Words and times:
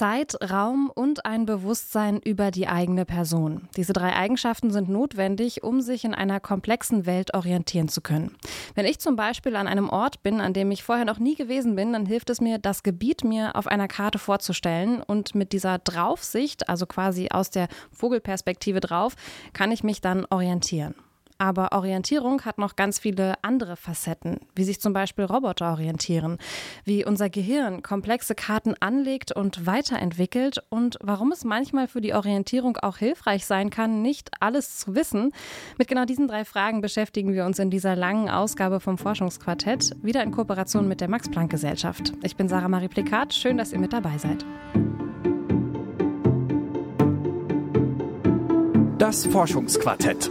Zeit, 0.00 0.34
Raum 0.50 0.90
und 0.94 1.26
ein 1.26 1.44
Bewusstsein 1.44 2.20
über 2.24 2.50
die 2.50 2.66
eigene 2.66 3.04
Person. 3.04 3.68
Diese 3.76 3.92
drei 3.92 4.16
Eigenschaften 4.16 4.70
sind 4.70 4.88
notwendig, 4.88 5.62
um 5.62 5.82
sich 5.82 6.06
in 6.06 6.14
einer 6.14 6.40
komplexen 6.40 7.04
Welt 7.04 7.34
orientieren 7.34 7.88
zu 7.88 8.00
können. 8.00 8.34
Wenn 8.74 8.86
ich 8.86 8.98
zum 8.98 9.14
Beispiel 9.14 9.56
an 9.56 9.66
einem 9.66 9.90
Ort 9.90 10.22
bin, 10.22 10.40
an 10.40 10.54
dem 10.54 10.70
ich 10.70 10.84
vorher 10.84 11.04
noch 11.04 11.18
nie 11.18 11.34
gewesen 11.34 11.76
bin, 11.76 11.92
dann 11.92 12.06
hilft 12.06 12.30
es 12.30 12.40
mir, 12.40 12.56
das 12.56 12.82
Gebiet 12.82 13.24
mir 13.24 13.54
auf 13.56 13.66
einer 13.66 13.88
Karte 13.88 14.18
vorzustellen 14.18 15.02
und 15.02 15.34
mit 15.34 15.52
dieser 15.52 15.76
Draufsicht, 15.76 16.70
also 16.70 16.86
quasi 16.86 17.28
aus 17.30 17.50
der 17.50 17.68
Vogelperspektive 17.92 18.80
drauf, 18.80 19.16
kann 19.52 19.70
ich 19.70 19.84
mich 19.84 20.00
dann 20.00 20.24
orientieren. 20.30 20.94
Aber 21.40 21.72
Orientierung 21.72 22.42
hat 22.42 22.58
noch 22.58 22.76
ganz 22.76 22.98
viele 22.98 23.32
andere 23.40 23.76
Facetten, 23.76 24.40
wie 24.54 24.64
sich 24.64 24.78
zum 24.78 24.92
Beispiel 24.92 25.24
Roboter 25.24 25.70
orientieren, 25.70 26.36
wie 26.84 27.02
unser 27.02 27.30
Gehirn 27.30 27.82
komplexe 27.82 28.34
Karten 28.34 28.74
anlegt 28.78 29.32
und 29.32 29.64
weiterentwickelt 29.64 30.62
und 30.68 30.98
warum 31.00 31.32
es 31.32 31.42
manchmal 31.44 31.88
für 31.88 32.02
die 32.02 32.12
Orientierung 32.12 32.76
auch 32.76 32.98
hilfreich 32.98 33.46
sein 33.46 33.70
kann, 33.70 34.02
nicht 34.02 34.30
alles 34.40 34.76
zu 34.76 34.94
wissen. 34.94 35.32
Mit 35.78 35.88
genau 35.88 36.04
diesen 36.04 36.28
drei 36.28 36.44
Fragen 36.44 36.82
beschäftigen 36.82 37.32
wir 37.32 37.46
uns 37.46 37.58
in 37.58 37.70
dieser 37.70 37.96
langen 37.96 38.28
Ausgabe 38.28 38.78
vom 38.78 38.98
Forschungsquartett, 38.98 39.96
wieder 40.02 40.22
in 40.22 40.32
Kooperation 40.32 40.88
mit 40.88 41.00
der 41.00 41.08
Max-Planck-Gesellschaft. 41.08 42.12
Ich 42.22 42.36
bin 42.36 42.50
Sarah 42.50 42.68
Marie 42.68 42.88
Plikat, 42.88 43.32
schön, 43.32 43.56
dass 43.56 43.72
ihr 43.72 43.78
mit 43.78 43.94
dabei 43.94 44.18
seid. 44.18 44.44
Das 48.98 49.24
Forschungsquartett. 49.24 50.30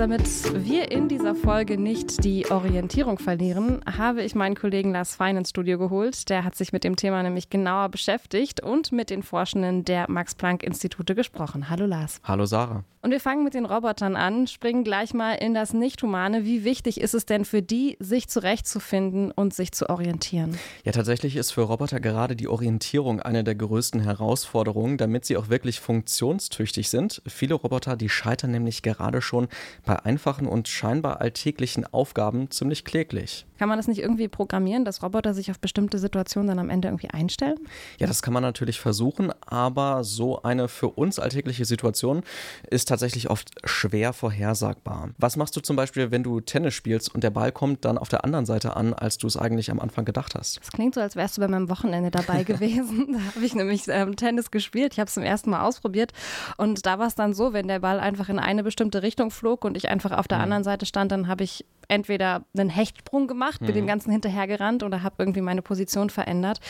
Damit 0.00 0.66
wir 0.66 0.90
in 0.90 1.08
dieser 1.08 1.34
Folge 1.34 1.76
nicht 1.76 2.24
die 2.24 2.50
Orientierung 2.50 3.18
verlieren, 3.18 3.82
habe 3.84 4.22
ich 4.22 4.34
meinen 4.34 4.54
Kollegen 4.54 4.92
Lars 4.92 5.14
Fein 5.14 5.36
ins 5.36 5.50
Studio 5.50 5.76
geholt. 5.76 6.30
Der 6.30 6.42
hat 6.42 6.54
sich 6.54 6.72
mit 6.72 6.84
dem 6.84 6.96
Thema 6.96 7.22
nämlich 7.22 7.50
genauer 7.50 7.90
beschäftigt 7.90 8.62
und 8.62 8.92
mit 8.92 9.10
den 9.10 9.22
Forschenden 9.22 9.84
der 9.84 10.10
Max-Planck-Institute 10.10 11.14
gesprochen. 11.14 11.68
Hallo 11.68 11.84
Lars. 11.84 12.22
Hallo 12.24 12.46
Sarah. 12.46 12.82
Und 13.02 13.12
wir 13.12 13.20
fangen 13.20 13.44
mit 13.44 13.54
den 13.54 13.64
Robotern 13.64 14.14
an, 14.14 14.46
springen 14.46 14.84
gleich 14.84 15.14
mal 15.14 15.32
in 15.32 15.54
das 15.54 15.72
Nicht-Humane. 15.72 16.44
Wie 16.44 16.64
wichtig 16.64 17.00
ist 17.00 17.14
es 17.14 17.24
denn 17.24 17.46
für 17.46 17.62
die, 17.62 17.96
sich 17.98 18.28
zurechtzufinden 18.28 19.30
und 19.30 19.54
sich 19.54 19.72
zu 19.72 19.88
orientieren? 19.88 20.58
Ja, 20.84 20.92
tatsächlich 20.92 21.36
ist 21.36 21.50
für 21.52 21.62
Roboter 21.62 21.98
gerade 21.98 22.36
die 22.36 22.46
Orientierung 22.46 23.20
eine 23.20 23.42
der 23.42 23.54
größten 23.54 24.02
Herausforderungen, 24.02 24.98
damit 24.98 25.24
sie 25.24 25.38
auch 25.38 25.48
wirklich 25.48 25.80
funktionstüchtig 25.80 26.90
sind. 26.90 27.22
Viele 27.26 27.54
Roboter, 27.54 27.96
die 27.96 28.10
scheitern 28.10 28.50
nämlich 28.50 28.82
gerade 28.82 29.22
schon 29.22 29.48
bei 29.90 30.04
einfachen 30.04 30.46
und 30.46 30.68
scheinbar 30.68 31.20
alltäglichen 31.20 31.84
Aufgaben 31.84 32.48
ziemlich 32.52 32.84
kläglich. 32.84 33.44
Kann 33.60 33.68
man 33.68 33.76
das 33.76 33.88
nicht 33.88 34.00
irgendwie 34.00 34.26
programmieren, 34.26 34.86
dass 34.86 35.02
Roboter 35.02 35.34
sich 35.34 35.50
auf 35.50 35.58
bestimmte 35.58 35.98
Situationen 35.98 36.48
dann 36.48 36.58
am 36.58 36.70
Ende 36.70 36.88
irgendwie 36.88 37.10
einstellen? 37.10 37.58
Ja, 37.98 38.06
das 38.06 38.22
kann 38.22 38.32
man 38.32 38.42
natürlich 38.42 38.80
versuchen, 38.80 39.32
aber 39.44 40.02
so 40.02 40.40
eine 40.40 40.66
für 40.66 40.88
uns 40.88 41.18
alltägliche 41.18 41.66
Situation 41.66 42.22
ist 42.70 42.88
tatsächlich 42.88 43.28
oft 43.28 43.50
schwer 43.64 44.14
vorhersagbar. 44.14 45.10
Was 45.18 45.36
machst 45.36 45.54
du 45.56 45.60
zum 45.60 45.76
Beispiel, 45.76 46.10
wenn 46.10 46.22
du 46.22 46.40
Tennis 46.40 46.72
spielst 46.72 47.14
und 47.14 47.22
der 47.22 47.28
Ball 47.28 47.52
kommt 47.52 47.84
dann 47.84 47.98
auf 47.98 48.08
der 48.08 48.24
anderen 48.24 48.46
Seite 48.46 48.76
an, 48.76 48.94
als 48.94 49.18
du 49.18 49.26
es 49.26 49.36
eigentlich 49.36 49.70
am 49.70 49.78
Anfang 49.78 50.06
gedacht 50.06 50.34
hast? 50.34 50.58
Das 50.58 50.72
klingt 50.72 50.94
so, 50.94 51.02
als 51.02 51.14
wärst 51.14 51.36
du 51.36 51.42
bei 51.42 51.48
meinem 51.48 51.68
Wochenende 51.68 52.10
dabei 52.10 52.44
gewesen. 52.44 53.12
da 53.12 53.18
habe 53.18 53.44
ich 53.44 53.54
nämlich 53.54 53.82
ähm, 53.88 54.16
Tennis 54.16 54.50
gespielt. 54.50 54.94
Ich 54.94 54.98
habe 54.98 55.08
es 55.08 55.12
zum 55.12 55.22
ersten 55.22 55.50
Mal 55.50 55.66
ausprobiert 55.66 56.14
und 56.56 56.86
da 56.86 56.98
war 56.98 57.08
es 57.08 57.14
dann 57.14 57.34
so, 57.34 57.52
wenn 57.52 57.68
der 57.68 57.80
Ball 57.80 58.00
einfach 58.00 58.30
in 58.30 58.38
eine 58.38 58.62
bestimmte 58.62 59.02
Richtung 59.02 59.30
flog 59.30 59.66
und 59.66 59.76
ich 59.76 59.90
einfach 59.90 60.12
auf 60.12 60.28
der 60.28 60.38
mhm. 60.38 60.44
anderen 60.44 60.64
Seite 60.64 60.86
stand, 60.86 61.12
dann 61.12 61.28
habe 61.28 61.44
ich 61.44 61.66
entweder 61.90 62.44
einen 62.56 62.70
Hechtsprung 62.70 63.26
gemacht, 63.26 63.49
mhm. 63.58 63.66
bin 63.66 63.74
dem 63.74 63.86
Ganzen 63.86 64.10
hinterhergerannt 64.12 64.82
oder 64.82 65.02
habe 65.02 65.16
irgendwie 65.18 65.40
meine 65.40 65.62
Position 65.62 66.10
verändert 66.10 66.60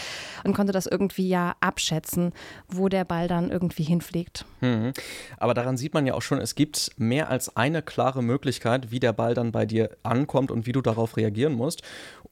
und 0.44 0.54
konnte 0.54 0.72
das 0.72 0.86
irgendwie 0.86 1.28
ja 1.28 1.54
abschätzen, 1.60 2.32
wo 2.68 2.88
der 2.88 3.04
Ball 3.04 3.26
dann 3.28 3.50
irgendwie 3.50 3.82
hinfliegt. 3.82 4.44
Mhm. 4.60 4.92
Aber 5.38 5.54
daran 5.54 5.76
sieht 5.76 5.94
man 5.94 6.06
ja 6.06 6.14
auch 6.14 6.22
schon, 6.22 6.38
es 6.38 6.54
gibt 6.54 6.92
mehr 6.96 7.28
als 7.28 7.56
eine 7.56 7.82
klare 7.82 8.22
Möglichkeit, 8.22 8.90
wie 8.90 9.00
der 9.00 9.12
Ball 9.12 9.34
dann 9.34 9.52
bei 9.52 9.66
dir 9.66 9.90
ankommt 10.02 10.50
und 10.50 10.66
wie 10.66 10.72
du 10.72 10.80
darauf 10.80 11.16
reagieren 11.16 11.54
musst. 11.54 11.82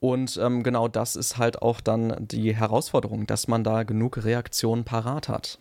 Und 0.00 0.38
ähm, 0.40 0.62
genau 0.62 0.86
das 0.86 1.16
ist 1.16 1.38
halt 1.38 1.60
auch 1.60 1.80
dann 1.80 2.14
die 2.20 2.54
Herausforderung, 2.54 3.26
dass 3.26 3.48
man 3.48 3.64
da 3.64 3.82
genug 3.82 4.24
Reaktionen 4.24 4.84
parat 4.84 5.28
hat. 5.28 5.58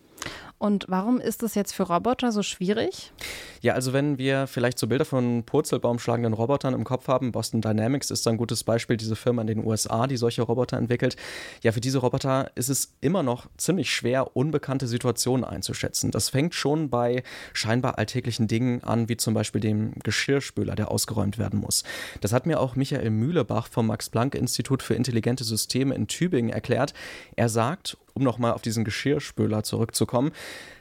Und 0.58 0.86
warum 0.88 1.20
ist 1.20 1.44
es 1.44 1.54
jetzt 1.54 1.72
für 1.72 1.84
Roboter 1.84 2.32
so 2.32 2.42
schwierig? 2.42 3.12
Ja, 3.60 3.74
also 3.74 3.92
wenn 3.92 4.18
wir 4.18 4.48
vielleicht 4.48 4.78
so 4.78 4.88
Bilder 4.88 5.04
von 5.04 5.44
purzelbaumschlagenden 5.44 6.32
Robotern 6.32 6.74
im 6.74 6.82
Kopf 6.82 7.06
haben, 7.06 7.30
Boston 7.30 7.60
Dynamics 7.60 8.10
ist 8.10 8.26
ein 8.26 8.36
gutes 8.36 8.64
Beispiel, 8.64 8.96
diese 8.96 9.14
Firma 9.14 9.42
in 9.42 9.46
den 9.46 9.64
USA, 9.64 10.08
die 10.08 10.16
solche 10.16 10.42
Roboter 10.42 10.76
entwickelt. 10.76 11.16
Ja, 11.62 11.70
für 11.70 11.80
diese 11.80 11.98
Roboter 11.98 12.50
ist 12.56 12.70
es 12.70 12.92
immer 13.00 13.22
noch 13.22 13.46
ziemlich 13.56 13.90
schwer, 13.94 14.36
unbekannte 14.36 14.88
Situationen 14.88 15.44
einzuschätzen. 15.44 16.10
Das 16.10 16.28
fängt 16.28 16.54
schon 16.54 16.90
bei 16.90 17.22
scheinbar 17.52 17.98
alltäglichen 17.98 18.48
Dingen 18.48 18.82
an, 18.82 19.08
wie 19.08 19.16
zum 19.16 19.34
Beispiel 19.34 19.60
dem 19.60 19.92
Geschirrspüler, 20.02 20.74
der 20.74 20.90
ausgeräumt 20.90 21.38
werden 21.38 21.60
muss. 21.60 21.84
Das 22.20 22.32
hat 22.32 22.46
mir 22.46 22.58
auch 22.58 22.74
Michael 22.74 23.10
Mühlebach 23.10 23.68
vom 23.68 23.86
Max-Planck-Institut 23.86 24.82
für 24.82 24.94
intelligente 24.94 25.44
Systeme 25.44 25.94
in 25.94 26.08
Tübingen 26.08 26.50
erklärt. 26.50 26.94
Er 27.36 27.48
sagt, 27.48 27.96
um 28.18 28.24
nochmal 28.24 28.52
auf 28.52 28.62
diesen 28.62 28.84
Geschirrspüler 28.84 29.62
zurückzukommen, 29.62 30.32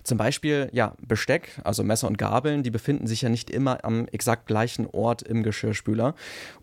zum 0.07 0.17
Beispiel, 0.17 0.69
ja, 0.71 0.93
Besteck, 1.05 1.49
also 1.65 1.83
Messer 1.83 2.07
und 2.07 2.17
Gabeln, 2.17 2.63
die 2.63 2.71
befinden 2.71 3.07
sich 3.07 3.23
ja 3.23 3.29
nicht 3.29 3.49
immer 3.49 3.83
am 3.83 4.07
exakt 4.07 4.47
gleichen 4.47 4.87
Ort 4.87 5.21
im 5.21 5.43
Geschirrspüler. 5.43 6.15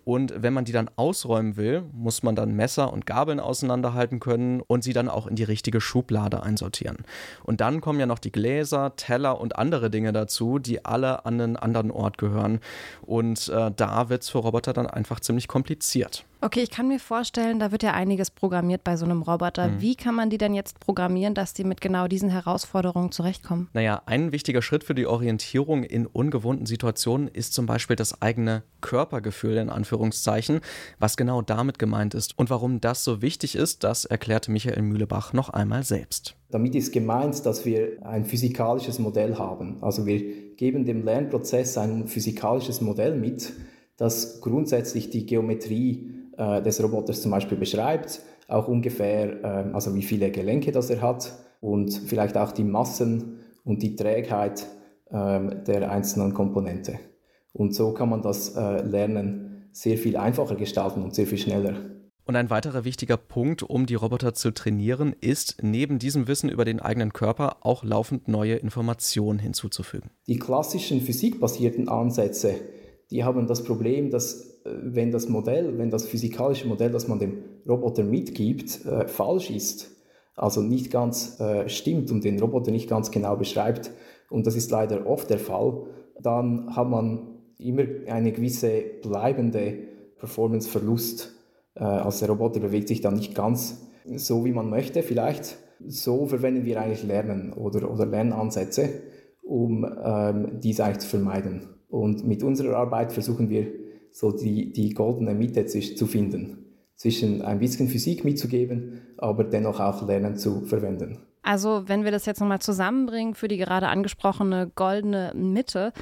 Und 0.05 0.33
wenn 0.43 0.55
man 0.55 0.65
die 0.65 0.73
dann 0.73 0.91
ausräumen 0.97 1.59
will, 1.59 1.83
muss 1.93 2.23
man 2.23 2.37
dann 2.37 2.57
Messer 2.57 2.91
und 2.91 3.05
Gabeln 3.05 3.41
auseinanderhalten 3.41 4.19
können 4.19 4.63
und 4.63 4.83
sie 4.83 4.95
dann 4.95 5.11
auch 5.11 5.27
in 5.27 5.37
die 5.37 5.45
richtige 5.45 5.83
Schublade 5.83 6.43
einsortieren. 6.43 7.05
Und 7.43 7.61
dann 7.61 7.83
kommen 7.83 8.01
ja 8.01 8.07
noch 8.07 8.19
die 8.19 8.33
Gläser, 8.33 8.97
Teller 8.97 9.39
und 9.39 9.57
andere 9.57 9.91
Dinge 9.91 10.15
dazu, 10.15 10.59
die 10.59 10.87
alle 10.87 11.27
an 11.27 11.39
einen 11.39 11.57
anderen 11.57 11.91
Ort 11.91 12.17
gehören. 12.17 12.61
Und 13.03 13.51
äh, 13.51 13.71
da 13.77 14.09
wird 14.09 14.23
es 14.23 14.31
für 14.31 14.39
Roboter 14.39 14.73
dann 14.73 14.87
einfach 14.87 15.21
ziemlich 15.21 15.49
kompliziert. 15.49 16.25
Okay, 16.45 16.61
ich 16.61 16.71
kann 16.71 16.89
mir 16.89 17.01
vorstellen, 17.01 17.59
da 17.59 17.73
wird 17.73 17.83
ja 17.83 17.95
einiges 17.95 18.31
programmiert 18.31 18.85
bei 18.85 18.99
so 18.99 19.07
einem 19.07 19.23
Roboter. 19.23 19.69
Mhm. 19.69 19.81
Wie 19.81 19.97
kann 19.97 20.15
man 20.15 20.29
die 20.29 20.37
denn 20.37 20.53
jetzt 20.53 20.79
programmieren, 20.79 21.33
dass 21.33 21.55
die 21.55 21.65
mit 21.65 21.81
genau 21.81 22.07
diesen 22.07 22.29
Herausforderungen 22.29 23.13
zurechtkommen? 23.13 23.71
Naja, 23.73 24.03
ein 24.05 24.31
wichtiger 24.31 24.61
Schritt 24.61 24.85
für 24.85 24.95
die 24.95 25.07
Orientierung 25.07 25.85
in 25.85 26.05
ungewohnten 26.05 26.67
Situationen 26.67 27.29
ist 27.29 27.55
zum 27.55 27.65
Beispiel 27.65 27.97
das 27.97 28.21
eigene 28.21 28.63
Körpergefühl 28.83 29.57
in 29.57 29.71
Anführungszeichen. 29.71 30.61
Was 30.99 31.17
genau 31.17 31.41
damit 31.41 31.79
gemeint 31.79 32.13
ist 32.13 32.39
und 32.39 32.51
warum 32.51 32.79
das 32.79 33.05
so 33.05 33.23
wichtig 33.23 33.57
ist, 33.57 33.83
das 33.83 34.05
erklärte 34.05 34.51
Michael 34.51 34.83
Mühlebach 34.83 35.33
noch 35.33 35.49
einmal 35.49 35.83
selbst. 35.83 36.37
Damit 36.51 36.75
ist 36.75 36.93
gemeint, 36.93 37.47
dass 37.47 37.65
wir 37.65 38.05
ein 38.05 38.27
physikalisches 38.27 38.99
Modell 38.99 39.39
haben. 39.39 39.83
Also 39.83 40.05
wir 40.05 40.21
geben 40.57 40.85
dem 40.85 41.07
Lernprozess 41.07 41.79
ein 41.79 42.07
physikalisches 42.07 42.83
Modell 42.83 43.17
mit, 43.17 43.51
das 43.97 44.43
grundsätzlich 44.43 45.09
die 45.09 45.25
Geometrie 45.25 46.11
äh, 46.37 46.63
des 46.63 46.83
Roboters 46.83 47.23
zum 47.23 47.31
Beispiel 47.31 47.59
beschreibt, 47.59 48.21
auch 48.49 48.69
ungefähr, 48.69 49.43
äh, 49.43 49.73
also 49.73 49.95
wie 49.95 50.03
viele 50.03 50.31
Gelenke 50.31 50.73
das 50.73 50.91
er 50.91 51.03
hat 51.03 51.33
und 51.61 51.93
vielleicht 52.07 52.37
auch 52.37 52.53
die 52.53 52.65
Massen 52.65 53.41
und 53.65 53.83
die 53.83 53.97
Trägheit 53.97 54.67
äh, 55.11 55.41
der 55.67 55.91
einzelnen 55.91 56.35
Komponente. 56.35 56.99
Und 57.53 57.75
so 57.75 57.93
kann 57.93 58.11
man 58.11 58.23
das 58.23 58.57
äh, 58.57 58.83
Lernen 58.83 59.69
sehr 59.73 59.99
viel 59.99 60.17
einfacher 60.17 60.57
gestalten 60.57 61.03
und 61.03 61.15
sehr 61.15 61.27
viel 61.27 61.39
schneller. 61.39 61.75
Und 62.27 62.37
ein 62.37 62.49
weiterer 62.49 62.85
wichtiger 62.85 63.19
Punkt, 63.19 63.63
um 63.63 63.85
die 63.85 63.97
Roboter 63.97 64.33
zu 64.33 64.51
trainieren, 64.51 65.15
ist, 65.21 65.63
neben 65.63 65.99
diesem 65.99 66.27
Wissen 66.27 66.49
über 66.49 66.65
den 66.65 66.81
eigenen 66.81 67.13
Körper 67.13 67.59
auch 67.61 67.85
laufend 67.85 68.29
neue 68.29 68.55
Informationen 68.55 69.39
hinzuzufügen. 69.39 70.11
Die 70.27 70.39
klassischen 70.39 71.03
physikbasierten 71.03 71.89
Ansätze, 71.89 72.55
die 73.11 73.25
haben 73.25 73.47
das 73.47 73.63
Problem, 73.63 74.11
dass 74.11 74.54
wenn 74.65 75.11
das 75.11 75.29
Modell, 75.29 75.79
wenn 75.79 75.91
das 75.91 76.07
physikalische 76.07 76.67
Modell, 76.67 76.91
das 76.91 77.09
man 77.09 77.19
dem 77.19 77.45
Roboter 77.69 78.03
mitgibt, 78.03 78.85
äh, 78.87 79.07
falsch 79.07 79.51
ist, 79.51 79.91
also 80.37 80.63
nicht 80.63 80.91
ganz 80.91 81.39
äh, 81.41 81.69
stimmt 81.69 82.11
und 82.11 82.25
den 82.25 82.41
Roboter 82.41 82.71
nicht 82.71 82.89
ganz 82.89 83.11
genau 83.11 83.37
beschreibt, 83.37 83.91
und 84.31 84.47
das 84.47 84.57
ist 84.57 84.71
leider 84.71 85.07
oft 85.07 85.31
der 85.31 85.39
Fall, 85.39 85.85
dann 86.21 86.75
hat 86.75 86.89
man 86.89 87.29
immer 87.59 87.85
eine 88.09 88.33
gewisse 88.33 88.83
bleibende 89.03 89.75
Performance-Verlust. 90.19 91.35
Äh, 91.75 91.85
also 91.85 92.27
der 92.27 92.35
Roboter 92.35 92.61
bewegt 92.61 92.89
sich 92.89 93.01
dann 93.01 93.15
nicht 93.15 93.35
ganz 93.35 93.87
so, 94.17 94.45
wie 94.45 94.53
man 94.53 94.71
möchte. 94.71 95.03
Vielleicht 95.03 95.57
so 95.87 96.27
verwenden 96.27 96.65
wir 96.65 96.81
eigentlich 96.81 97.05
Lernen 97.05 97.53
oder, 97.53 97.91
oder 97.91 98.07
Lernansätze, 98.07 98.89
um 99.43 99.87
ähm, 100.03 100.61
dies 100.61 100.81
eigentlich 100.81 101.01
zu 101.01 101.09
vermeiden. 101.09 101.69
Und 101.89 102.27
mit 102.27 102.43
unserer 102.43 102.77
Arbeit 102.77 103.13
versuchen 103.13 103.51
wir 103.51 103.84
so 104.15 104.31
die, 104.31 104.73
die 104.73 104.95
goldene 104.95 105.35
Mitte 105.35 105.67
zu 105.67 106.07
finden. 106.07 106.59
Zwischen 106.95 107.43
ein 107.43 107.59
bisschen 107.59 107.89
Physik 107.89 108.25
mitzugeben, 108.25 109.01
aber 109.19 109.43
dennoch 109.43 109.81
auch 109.81 110.07
Lernen 110.07 110.37
zu 110.37 110.61
verwenden. 110.63 111.19
Also 111.43 111.83
wenn 111.89 112.05
wir 112.05 112.13
das 112.13 112.25
jetzt 112.25 112.41
nochmal 112.41 112.61
zusammenbringen 112.61 113.35
für 113.35 113.49
die 113.49 113.57
gerade 113.57 113.89
angesprochene 113.89 114.71
goldene 114.77 115.33
Mitte, 115.35 115.93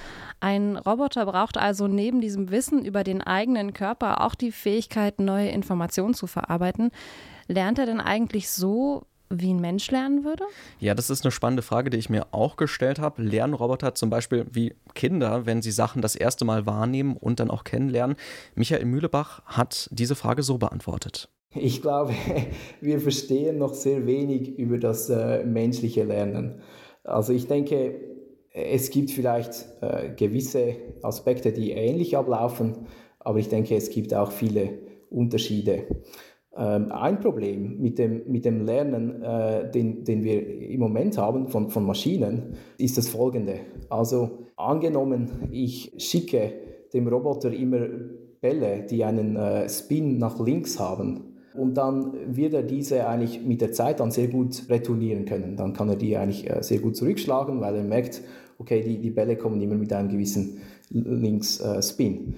ein 0.41 0.77
Roboter 0.77 1.25
braucht 1.25 1.57
also 1.57 1.89
neben 1.89 2.21
diesem 2.21 2.51
Wissen 2.51 2.85
über 2.85 3.03
den 3.03 3.23
eigenen 3.23 3.73
Körper 3.73 4.21
auch 4.25 4.35
die 4.35 4.53
Fähigkeit, 4.53 5.19
neue 5.19 5.49
Informationen 5.49 6.15
zu 6.15 6.27
verarbeiten. 6.27 6.91
Lernt 7.49 7.79
er 7.79 7.87
denn 7.87 8.01
eigentlich 8.01 8.51
so, 8.51 9.07
wie 9.41 9.53
ein 9.53 9.61
Mensch 9.61 9.91
lernen 9.91 10.25
würde? 10.25 10.45
Ja, 10.79 10.95
das 10.95 11.11
ist 11.11 11.25
eine 11.25 11.33
spannende 11.33 11.63
Frage, 11.63 11.91
die 11.91 11.99
ich 11.99 12.11
mir 12.11 12.27
auch 12.33 12.57
gestellt 12.57 12.99
habe. 12.99 13.23
Lernen 13.23 13.55
Roboter 13.55 13.95
zum 13.95 14.11
Beispiel 14.11 14.47
wie 14.53 14.75
Kinder, 14.95 15.47
wenn 15.47 15.63
sie 15.63 15.73
Sachen 15.73 16.03
das 16.03 16.15
erste 16.17 16.45
Mal 16.45 16.67
wahrnehmen 16.67 17.17
und 17.17 17.41
dann 17.41 17.51
auch 17.51 17.65
kennenlernen? 17.65 18.17
Michael 18.55 18.85
Mühlebach 18.85 19.43
hat 19.47 19.89
diese 19.93 20.15
Frage 20.15 20.43
so 20.43 20.59
beantwortet. 20.59 21.29
Ich 21.55 21.83
glaube, 21.83 22.15
wir 22.81 23.01
verstehen 23.01 23.59
noch 23.59 23.75
sehr 23.75 24.07
wenig 24.07 24.59
über 24.59 24.79
das 24.79 25.11
äh, 25.11 25.45
menschliche 25.45 26.05
Lernen. 26.05 26.61
Also 27.05 27.33
ich 27.33 27.47
denke, 27.47 28.01
es 28.55 28.91
gibt 28.91 29.11
vielleicht 29.11 29.67
äh, 29.81 30.11
gewisse 30.15 30.77
Aspekte, 31.03 31.53
die 31.53 31.73
ähnlich 31.73 32.17
ablaufen, 32.17 32.87
aber 33.19 33.39
ich 33.39 33.49
denke, 33.49 33.77
es 33.77 33.91
gibt 33.91 34.13
auch 34.15 34.31
viele 34.31 34.79
Unterschiede. 35.11 35.87
Ähm, 36.57 36.93
ein 36.93 37.21
Problem 37.21 37.81
mit 37.81 37.99
dem, 37.99 38.23
mit 38.27 38.45
dem 38.45 38.65
Lernen, 38.65 39.23
äh, 39.23 39.71
den, 39.71 40.05
den 40.05 40.23
wir 40.23 40.69
im 40.69 40.81
Moment 40.81 41.17
haben 41.17 41.49
von, 41.49 41.71
von 41.71 41.85
Maschinen, 41.85 42.55
ist 42.79 42.99
das 42.99 43.09
folgende. 43.09 43.61
Also 43.89 44.47
angenommen, 44.57 45.49
ich 45.51 45.95
schicke 45.99 46.53
dem 46.93 47.09
Roboter 47.09 47.53
immer 47.53 47.87
Bälle, 48.41 48.85
die 48.89 49.03
einen 49.05 49.37
äh, 49.37 49.69
Spin 49.69 50.19
nach 50.19 50.39
links 50.45 50.79
haben, 50.79 51.33
und 51.55 51.75
dann 51.75 52.15
wird 52.35 52.55
er 52.55 52.63
diese 52.63 53.07
eigentlich 53.07 53.43
mit 53.45 53.61
der 53.61 53.73
Zeit 53.73 54.01
dann 54.01 54.11
sehr 54.11 54.29
gut 54.29 54.63
retournieren 54.69 55.25
können. 55.27 55.57
Dann 55.57 55.73
kann 55.73 55.89
er 55.89 55.97
die 55.97 56.17
eigentlich 56.17 56.49
äh, 56.49 56.63
sehr 56.63 56.79
gut 56.79 56.97
zurückschlagen, 56.97 57.61
weil 57.61 57.77
er 57.77 57.85
merkt, 57.85 58.23
okay, 58.59 58.83
die, 58.83 58.99
die 58.99 59.11
Bälle 59.11 59.37
kommen 59.37 59.61
immer 59.61 59.75
mit 59.75 59.93
einem 59.93 60.09
gewissen 60.09 60.61
Links-Spin. 60.91 62.15
Äh, 62.15 62.35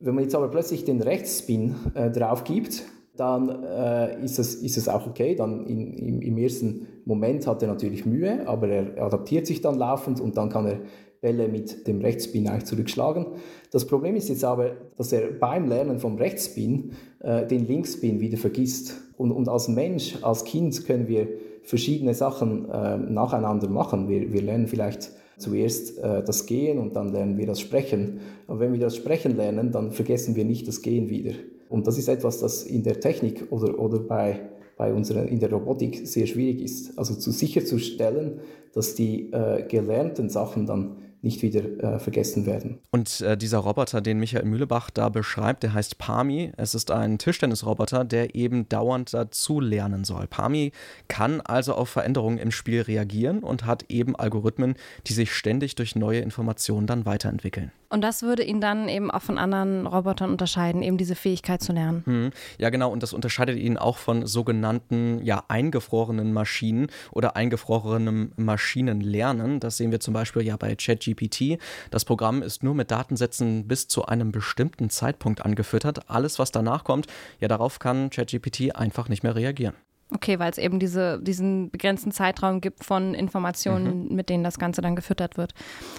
Wenn 0.00 0.14
man 0.14 0.24
jetzt 0.24 0.34
aber 0.34 0.48
plötzlich 0.48 0.84
den 0.84 1.00
Rechtsspin 1.00 1.74
äh, 1.94 2.10
drauf 2.10 2.44
gibt, 2.44 2.84
dann 3.18 3.64
äh, 3.64 4.24
ist, 4.24 4.38
es, 4.38 4.54
ist 4.54 4.76
es 4.76 4.88
auch 4.88 5.06
okay. 5.06 5.34
Dann 5.34 5.66
in, 5.66 5.92
im, 5.94 6.22
im, 6.22 6.38
ersten 6.38 6.86
Moment 7.04 7.46
hat 7.46 7.62
er 7.62 7.68
natürlich 7.68 8.06
Mühe, 8.06 8.46
aber 8.46 8.68
er 8.68 9.02
adaptiert 9.02 9.46
sich 9.46 9.60
dann 9.60 9.76
laufend 9.76 10.20
und 10.20 10.36
dann 10.36 10.48
kann 10.48 10.66
er 10.66 10.80
Bälle 11.20 11.48
mit 11.48 11.88
dem 11.88 12.00
Rechtsspin 12.00 12.48
eigentlich 12.48 12.66
zurückschlagen. 12.66 13.26
Das 13.72 13.86
Problem 13.86 14.14
ist 14.14 14.28
jetzt 14.28 14.44
aber, 14.44 14.76
dass 14.96 15.12
er 15.12 15.32
beim 15.32 15.68
Lernen 15.68 15.98
vom 15.98 16.16
Rechtsspin 16.16 16.92
äh, 17.18 17.44
den 17.44 17.66
Linksspin 17.66 18.20
wieder 18.20 18.38
vergisst. 18.38 18.94
Und, 19.16 19.32
und 19.32 19.48
als 19.48 19.66
Mensch, 19.66 20.22
als 20.22 20.44
Kind 20.44 20.86
können 20.86 21.08
wir 21.08 21.26
verschiedene 21.64 22.14
Sachen 22.14 22.70
äh, 22.70 22.98
nacheinander 22.98 23.68
machen. 23.68 24.08
Wir, 24.08 24.32
wir 24.32 24.42
lernen 24.42 24.68
vielleicht 24.68 25.10
zuerst 25.38 25.98
äh, 25.98 26.22
das 26.22 26.46
Gehen 26.46 26.78
und 26.78 26.94
dann 26.94 27.12
lernen 27.12 27.36
wir 27.36 27.46
das 27.46 27.60
Sprechen. 27.60 28.20
Aber 28.46 28.60
wenn 28.60 28.72
wir 28.72 28.80
das 28.80 28.94
Sprechen 28.94 29.36
lernen, 29.36 29.72
dann 29.72 29.90
vergessen 29.90 30.36
wir 30.36 30.44
nicht 30.44 30.68
das 30.68 30.82
Gehen 30.82 31.10
wieder. 31.10 31.32
Und 31.68 31.86
das 31.86 31.98
ist 31.98 32.08
etwas, 32.08 32.40
das 32.40 32.62
in 32.62 32.82
der 32.82 33.00
Technik 33.00 33.46
oder, 33.50 33.78
oder 33.78 33.98
bei, 33.98 34.40
bei 34.76 34.92
unserer, 34.92 35.26
in 35.26 35.40
der 35.40 35.50
Robotik 35.50 36.06
sehr 36.06 36.26
schwierig 36.26 36.62
ist. 36.62 36.98
Also 36.98 37.14
zu 37.14 37.30
sicherzustellen, 37.30 38.40
dass 38.72 38.94
die 38.94 39.32
äh, 39.32 39.64
gelernten 39.68 40.28
Sachen 40.28 40.66
dann 40.66 40.96
nicht 41.20 41.42
wieder 41.42 41.62
äh, 41.82 41.98
vergessen 41.98 42.46
werden. 42.46 42.78
Und 42.90 43.20
äh, 43.20 43.36
dieser 43.36 43.58
Roboter, 43.58 44.00
den 44.00 44.18
Michael 44.18 44.44
Mühlebach 44.44 44.90
da 44.90 45.08
beschreibt, 45.08 45.62
der 45.62 45.74
heißt 45.74 45.98
Pami. 45.98 46.52
Es 46.56 46.74
ist 46.74 46.90
ein 46.90 47.18
Tischtennisroboter, 47.18 48.04
der 48.04 48.34
eben 48.34 48.68
dauernd 48.68 49.12
dazu 49.12 49.60
lernen 49.60 50.04
soll. 50.04 50.26
Pami 50.28 50.72
kann 51.08 51.40
also 51.40 51.74
auf 51.74 51.88
Veränderungen 51.88 52.38
im 52.38 52.50
Spiel 52.50 52.82
reagieren 52.82 53.40
und 53.40 53.66
hat 53.66 53.86
eben 53.88 54.14
Algorithmen, 54.14 54.76
die 55.06 55.12
sich 55.12 55.32
ständig 55.32 55.74
durch 55.74 55.96
neue 55.96 56.20
Informationen 56.20 56.86
dann 56.86 57.04
weiterentwickeln. 57.04 57.72
Und 57.90 58.02
das 58.02 58.22
würde 58.22 58.42
ihn 58.42 58.60
dann 58.60 58.88
eben 58.88 59.10
auch 59.10 59.22
von 59.22 59.38
anderen 59.38 59.86
Robotern 59.86 60.30
unterscheiden, 60.30 60.82
eben 60.82 60.98
diese 60.98 61.14
Fähigkeit 61.14 61.62
zu 61.62 61.72
lernen. 61.72 62.02
Hm. 62.04 62.30
Ja, 62.58 62.68
genau. 62.68 62.90
Und 62.90 63.02
das 63.02 63.14
unterscheidet 63.14 63.58
ihn 63.58 63.78
auch 63.78 63.96
von 63.96 64.26
sogenannten, 64.26 65.24
ja, 65.24 65.44
eingefrorenen 65.48 66.32
Maschinen 66.32 66.88
oder 67.12 67.36
eingefrorenem 67.36 68.32
Maschinenlernen. 68.36 69.60
Das 69.60 69.78
sehen 69.78 69.90
wir 69.90 70.00
zum 70.00 70.12
Beispiel 70.12 70.42
ja 70.42 70.56
bei 70.56 70.74
ChatGPT. 70.74 71.58
Das 71.90 72.04
Programm 72.04 72.42
ist 72.42 72.62
nur 72.62 72.74
mit 72.74 72.90
Datensätzen 72.90 73.66
bis 73.66 73.88
zu 73.88 74.04
einem 74.04 74.32
bestimmten 74.32 74.90
Zeitpunkt 74.90 75.44
angefüttert. 75.44 76.10
Alles, 76.10 76.38
was 76.38 76.52
danach 76.52 76.84
kommt, 76.84 77.06
ja, 77.40 77.48
darauf 77.48 77.78
kann 77.78 78.10
ChatGPT 78.10 78.76
einfach 78.76 79.08
nicht 79.08 79.22
mehr 79.22 79.34
reagieren. 79.34 79.74
Okay, 80.10 80.38
weil 80.38 80.50
es 80.50 80.56
eben 80.56 80.78
diese, 80.78 81.20
diesen 81.20 81.70
begrenzten 81.70 82.12
Zeitraum 82.12 82.60
gibt 82.60 82.84
von 82.84 83.14
Informationen, 83.14 84.08
mhm. 84.08 84.16
mit 84.16 84.30
denen 84.30 84.42
das 84.42 84.58
Ganze 84.58 84.80
dann 84.80 84.96
gefüttert 84.96 85.36
wird. 85.36 85.52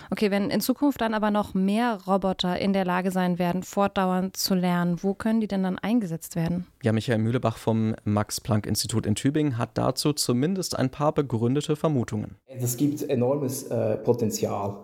Okay, 0.10 0.32
wenn 0.32 0.50
in 0.50 0.62
Zukunft 0.62 1.02
dann 1.02 1.14
aber 1.14 1.30
noch 1.30 1.54
mehr 1.54 2.00
Roboter 2.08 2.58
in 2.60 2.74
der 2.74 2.86
Lage 2.86 3.12
sein 3.12 3.38
werden, 3.38 3.62
fortdauernd 3.62 4.36
zu 4.36 4.56
lernen, 4.56 4.98
wo 5.02 5.14
können 5.14 5.42
die 5.42 5.48
denn 5.48 5.62
dann 5.62 5.78
eingesetzt 5.78 6.36
werden? 6.36 6.66
Ja, 6.82 6.92
Michael 6.92 7.20
Mühlebach 7.20 7.58
vom 7.58 7.96
Max-Planck-Institut 8.04 9.06
in 9.06 9.14
Tübingen 9.14 9.58
hat 9.60 9.78
dazu 9.78 10.14
zumindest 10.14 10.78
ein 10.78 10.90
paar 10.90 11.14
begründete 11.14 11.76
Vermutungen. 11.76 12.36
Es 12.48 12.78
gibt 12.78 13.08
enormes 13.08 13.64
äh, 13.64 13.98
Potenzial. 13.98 14.78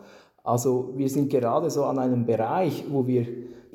Also 0.44 0.94
wir 0.96 1.10
sind 1.10 1.32
gerade 1.32 1.72
so 1.72 1.86
an 1.86 1.98
einem 1.98 2.28
Bereich, 2.28 2.84
wo 2.90 3.08
wir 3.08 3.26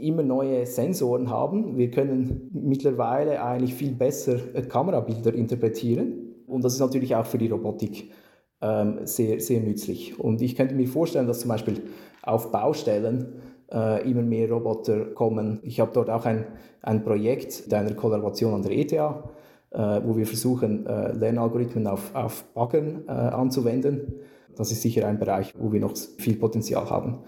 immer 0.00 0.22
neue 0.22 0.66
Sensoren 0.66 1.30
haben. 1.30 1.76
Wir 1.76 1.90
können 1.90 2.50
mittlerweile 2.52 3.42
eigentlich 3.42 3.74
viel 3.74 3.92
besser 3.92 4.36
äh, 4.54 4.62
Kamerabilder 4.62 5.34
interpretieren. 5.34 6.34
Und 6.46 6.64
das 6.64 6.74
ist 6.74 6.80
natürlich 6.80 7.14
auch 7.14 7.26
für 7.26 7.38
die 7.38 7.48
Robotik 7.48 8.10
ähm, 8.60 9.00
sehr, 9.04 9.40
sehr 9.40 9.60
nützlich. 9.60 10.18
Und 10.18 10.42
ich 10.42 10.56
könnte 10.56 10.74
mir 10.74 10.88
vorstellen, 10.88 11.26
dass 11.26 11.40
zum 11.40 11.48
Beispiel 11.48 11.82
auf 12.22 12.50
Baustellen 12.50 13.40
äh, 13.72 14.08
immer 14.08 14.22
mehr 14.22 14.50
Roboter 14.50 15.06
kommen. 15.06 15.60
Ich 15.62 15.80
habe 15.80 15.92
dort 15.94 16.10
auch 16.10 16.26
ein, 16.26 16.46
ein 16.82 17.04
Projekt 17.04 17.62
mit 17.66 17.74
einer 17.74 17.94
Kollaboration 17.94 18.54
an 18.54 18.62
der 18.62 18.72
ETH, 18.72 18.92
äh, 18.92 20.00
wo 20.04 20.16
wir 20.16 20.26
versuchen, 20.26 20.86
äh, 20.86 21.12
Lernalgorithmen 21.12 21.86
auf, 21.86 22.14
auf 22.14 22.44
Baggern 22.54 23.04
äh, 23.06 23.12
anzuwenden. 23.12 24.14
Das 24.56 24.72
ist 24.72 24.82
sicher 24.82 25.06
ein 25.06 25.18
Bereich, 25.18 25.54
wo 25.58 25.72
wir 25.72 25.80
noch 25.80 25.96
viel 25.96 26.36
Potenzial 26.36 26.90
haben. 26.90 27.20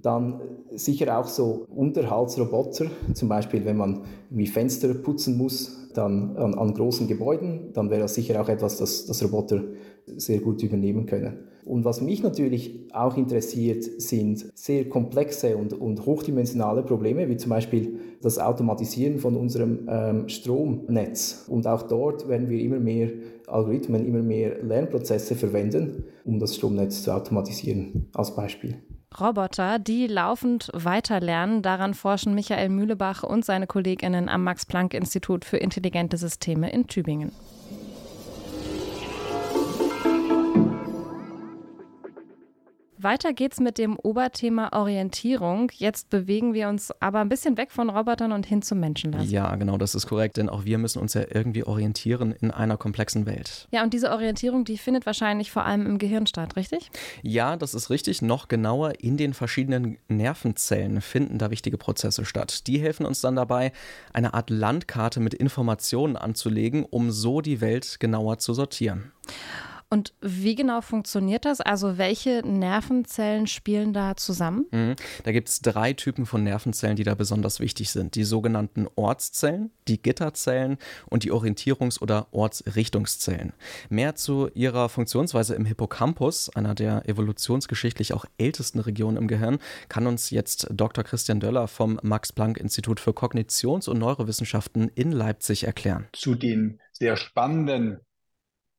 Dann 0.00 0.40
sicher 0.70 1.18
auch 1.18 1.26
so 1.26 1.66
Unterhaltsroboter, 1.74 2.86
zum 3.14 3.28
Beispiel 3.28 3.64
wenn 3.64 3.76
man 3.76 4.02
wie 4.30 4.46
Fenster 4.46 4.94
putzen 4.94 5.36
muss, 5.36 5.90
dann 5.94 6.36
an, 6.36 6.54
an 6.54 6.74
großen 6.74 7.06
Gebäuden, 7.06 7.72
dann 7.74 7.90
wäre 7.90 8.02
das 8.02 8.14
sicher 8.14 8.40
auch 8.40 8.48
etwas, 8.48 8.78
das, 8.78 9.04
das 9.06 9.22
Roboter 9.22 9.62
sehr 10.06 10.40
gut 10.40 10.62
übernehmen 10.62 11.06
können. 11.06 11.48
Und 11.64 11.84
was 11.84 12.00
mich 12.00 12.22
natürlich 12.22 12.88
auch 12.92 13.16
interessiert, 13.16 13.84
sind 13.84 14.50
sehr 14.54 14.88
komplexe 14.88 15.56
und, 15.56 15.74
und 15.74 16.04
hochdimensionale 16.04 16.82
Probleme, 16.82 17.28
wie 17.28 17.36
zum 17.36 17.50
Beispiel 17.50 18.00
das 18.20 18.38
Automatisieren 18.38 19.20
von 19.20 19.36
unserem 19.36 19.86
ähm, 19.88 20.28
Stromnetz. 20.28 21.46
Und 21.48 21.68
auch 21.68 21.82
dort 21.82 22.28
werden 22.28 22.48
wir 22.48 22.60
immer 22.60 22.80
mehr 22.80 23.10
Algorithmen, 23.46 24.04
immer 24.06 24.22
mehr 24.22 24.62
Lernprozesse 24.62 25.36
verwenden, 25.36 26.04
um 26.24 26.40
das 26.40 26.56
Stromnetz 26.56 27.02
zu 27.04 27.14
automatisieren, 27.14 28.08
als 28.12 28.34
Beispiel. 28.34 28.78
Roboter, 29.20 29.78
die 29.78 30.06
laufend 30.06 30.70
weiterlernen. 30.72 31.62
Daran 31.62 31.94
forschen 31.94 32.34
Michael 32.34 32.68
Mühlebach 32.68 33.22
und 33.22 33.44
seine 33.44 33.66
Kolleginnen 33.66 34.28
am 34.28 34.44
Max-Planck-Institut 34.44 35.44
für 35.44 35.58
intelligente 35.58 36.16
Systeme 36.16 36.72
in 36.72 36.86
Tübingen. 36.86 37.32
Weiter 43.02 43.32
geht's 43.32 43.60
mit 43.60 43.78
dem 43.78 43.98
Oberthema 43.98 44.70
Orientierung. 44.72 45.70
Jetzt 45.74 46.10
bewegen 46.10 46.54
wir 46.54 46.68
uns 46.68 46.92
aber 47.00 47.20
ein 47.20 47.28
bisschen 47.28 47.56
weg 47.56 47.70
von 47.70 47.90
Robotern 47.90 48.32
und 48.32 48.46
hin 48.46 48.62
zum 48.62 48.80
Menschenlassen. 48.80 49.30
Ja, 49.30 49.54
genau, 49.56 49.78
das 49.78 49.94
ist 49.94 50.06
korrekt, 50.06 50.36
denn 50.36 50.48
auch 50.48 50.64
wir 50.64 50.78
müssen 50.78 51.00
uns 51.00 51.14
ja 51.14 51.22
irgendwie 51.28 51.64
orientieren 51.64 52.32
in 52.32 52.50
einer 52.50 52.76
komplexen 52.76 53.26
Welt. 53.26 53.66
Ja, 53.70 53.82
und 53.82 53.92
diese 53.92 54.10
Orientierung, 54.10 54.64
die 54.64 54.78
findet 54.78 55.06
wahrscheinlich 55.06 55.50
vor 55.50 55.64
allem 55.64 55.86
im 55.86 55.98
Gehirn 55.98 56.26
statt, 56.26 56.56
richtig? 56.56 56.90
Ja, 57.22 57.56
das 57.56 57.74
ist 57.74 57.90
richtig. 57.90 58.22
Noch 58.22 58.48
genauer 58.48 59.00
in 59.00 59.16
den 59.16 59.34
verschiedenen 59.34 59.98
Nervenzellen 60.08 61.00
finden 61.00 61.38
da 61.38 61.50
wichtige 61.50 61.78
Prozesse 61.78 62.24
statt. 62.24 62.66
Die 62.66 62.78
helfen 62.78 63.06
uns 63.06 63.20
dann 63.20 63.36
dabei, 63.36 63.72
eine 64.12 64.34
Art 64.34 64.50
Landkarte 64.50 65.20
mit 65.20 65.34
Informationen 65.34 66.16
anzulegen, 66.16 66.84
um 66.84 67.10
so 67.10 67.40
die 67.40 67.60
Welt 67.60 67.98
genauer 68.00 68.38
zu 68.38 68.54
sortieren. 68.54 69.12
Und 69.92 70.14
wie 70.22 70.54
genau 70.54 70.80
funktioniert 70.80 71.44
das? 71.44 71.60
Also 71.60 71.98
welche 71.98 72.40
Nervenzellen 72.46 73.46
spielen 73.46 73.92
da 73.92 74.16
zusammen? 74.16 74.64
Mhm. 74.70 74.96
Da 75.22 75.32
gibt 75.32 75.50
es 75.50 75.60
drei 75.60 75.92
Typen 75.92 76.24
von 76.24 76.42
Nervenzellen, 76.42 76.96
die 76.96 77.04
da 77.04 77.14
besonders 77.14 77.60
wichtig 77.60 77.90
sind. 77.90 78.14
Die 78.14 78.24
sogenannten 78.24 78.88
Ortszellen, 78.96 79.70
die 79.88 80.00
Gitterzellen 80.00 80.78
und 81.10 81.24
die 81.24 81.30
Orientierungs- 81.30 82.00
oder 82.00 82.28
Ortsrichtungszellen. 82.30 83.52
Mehr 83.90 84.14
zu 84.14 84.48
ihrer 84.54 84.88
Funktionsweise 84.88 85.54
im 85.56 85.66
Hippocampus, 85.66 86.48
einer 86.56 86.74
der 86.74 87.06
evolutionsgeschichtlich 87.06 88.14
auch 88.14 88.24
ältesten 88.38 88.78
Regionen 88.78 89.18
im 89.18 89.28
Gehirn, 89.28 89.58
kann 89.90 90.06
uns 90.06 90.30
jetzt 90.30 90.68
Dr. 90.70 91.04
Christian 91.04 91.38
Döller 91.38 91.68
vom 91.68 92.00
Max-Planck-Institut 92.02 92.98
für 92.98 93.10
Kognitions- 93.10 93.90
und 93.90 93.98
Neurowissenschaften 93.98 94.90
in 94.94 95.12
Leipzig 95.12 95.64
erklären. 95.64 96.08
Zu 96.14 96.34
den 96.34 96.80
sehr 96.92 97.18
spannenden 97.18 98.00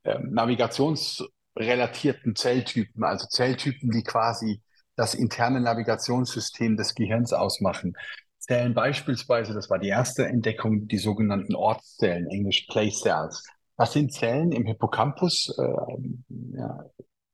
äh, 0.03 0.19
navigationsrelatierten 0.19 2.35
Zelltypen, 2.35 3.03
also 3.03 3.27
Zelltypen, 3.27 3.89
die 3.91 4.03
quasi 4.03 4.61
das 4.95 5.15
interne 5.15 5.59
Navigationssystem 5.61 6.77
des 6.77 6.95
Gehirns 6.95 7.33
ausmachen, 7.33 7.97
zählen 8.37 8.73
beispielsweise, 8.73 9.53
das 9.53 9.69
war 9.69 9.79
die 9.79 9.89
erste 9.89 10.25
Entdeckung, 10.25 10.87
die 10.87 10.97
sogenannten 10.97 11.55
Ortszellen, 11.55 12.27
englisch 12.27 12.67
Place 12.69 13.01
Cells. 13.01 13.43
Das 13.77 13.93
sind 13.93 14.13
Zellen 14.13 14.51
im 14.51 14.65
Hippocampus, 14.65 15.55
äh, 15.57 16.57
ja, 16.57 16.83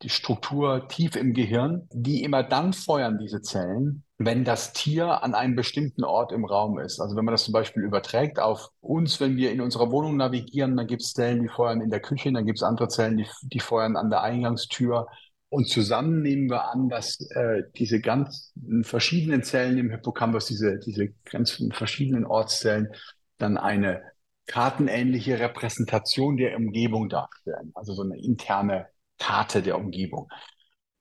die 0.01 0.09
Struktur 0.09 0.87
tief 0.87 1.15
im 1.15 1.33
Gehirn, 1.33 1.87
die 1.91 2.23
immer 2.23 2.43
dann 2.43 2.73
feuern, 2.73 3.17
diese 3.17 3.41
Zellen, 3.41 4.03
wenn 4.17 4.45
das 4.45 4.73
Tier 4.73 5.23
an 5.23 5.33
einem 5.33 5.55
bestimmten 5.55 6.03
Ort 6.03 6.31
im 6.31 6.45
Raum 6.45 6.79
ist. 6.79 6.99
Also 6.99 7.15
wenn 7.15 7.25
man 7.25 7.33
das 7.33 7.43
zum 7.43 7.53
Beispiel 7.53 7.83
überträgt 7.83 8.39
auf 8.39 8.69
uns, 8.79 9.19
wenn 9.19 9.35
wir 9.35 9.51
in 9.51 9.61
unserer 9.61 9.91
Wohnung 9.91 10.17
navigieren, 10.17 10.77
dann 10.77 10.87
gibt 10.87 11.01
es 11.01 11.13
Zellen, 11.13 11.41
die 11.41 11.49
feuern 11.49 11.81
in 11.81 11.89
der 11.89 11.99
Küche, 11.99 12.31
dann 12.31 12.45
gibt 12.45 12.59
es 12.59 12.63
andere 12.63 12.87
Zellen, 12.87 13.17
die, 13.17 13.27
die 13.43 13.59
feuern 13.59 13.97
an 13.97 14.09
der 14.09 14.21
Eingangstür. 14.21 15.07
Und 15.49 15.67
zusammen 15.67 16.21
nehmen 16.21 16.49
wir 16.49 16.71
an, 16.71 16.89
dass 16.89 17.19
äh, 17.31 17.63
diese 17.75 17.99
ganzen 17.99 18.83
verschiedenen 18.83 19.43
Zellen 19.43 19.77
im 19.77 19.89
Hippocampus, 19.89 20.45
diese, 20.45 20.79
diese 20.79 21.09
ganzen 21.25 21.71
verschiedenen 21.71 22.25
Ortszellen, 22.25 22.89
dann 23.37 23.57
eine 23.57 24.03
kartenähnliche 24.45 25.39
Repräsentation 25.39 26.37
der 26.37 26.55
Umgebung 26.55 27.09
darstellen. 27.09 27.71
Also 27.73 27.93
so 27.93 28.03
eine 28.03 28.19
interne 28.21 28.87
Karte 29.19 29.61
der 29.61 29.77
Umgebung. 29.77 30.29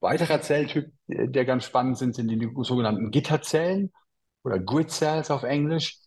Weiterer 0.01 0.41
Zelltyp, 0.41 0.93
äh, 1.09 1.29
der 1.29 1.45
ganz 1.45 1.65
spannend 1.65 1.99
sind, 1.99 2.15
sind 2.15 2.29
die 2.29 2.49
sogenannten 2.63 3.11
Gitterzellen 3.11 3.93
oder 4.45 4.59
Grid 4.59 4.91
Cells 4.91 5.31
auf 5.31 5.43
Englisch. 5.43 5.99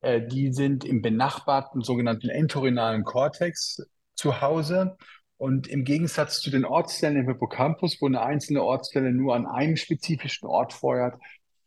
Äh, 0.00 0.26
die 0.26 0.52
sind 0.52 0.84
im 0.84 1.02
benachbarten 1.02 1.82
sogenannten 1.82 2.28
entorhinalen 2.28 3.04
Kortex 3.04 3.82
zu 4.14 4.40
Hause. 4.40 4.96
Und 5.36 5.68
im 5.68 5.84
Gegensatz 5.84 6.40
zu 6.42 6.50
den 6.50 6.66
Ortszellen 6.66 7.16
im 7.16 7.26
Hippocampus, 7.26 7.96
wo 8.00 8.06
eine 8.06 8.20
einzelne 8.20 8.62
Ortszelle 8.62 9.10
nur 9.10 9.34
an 9.34 9.46
einem 9.46 9.76
spezifischen 9.76 10.46
Ort 10.46 10.74
feuert, 10.74 11.18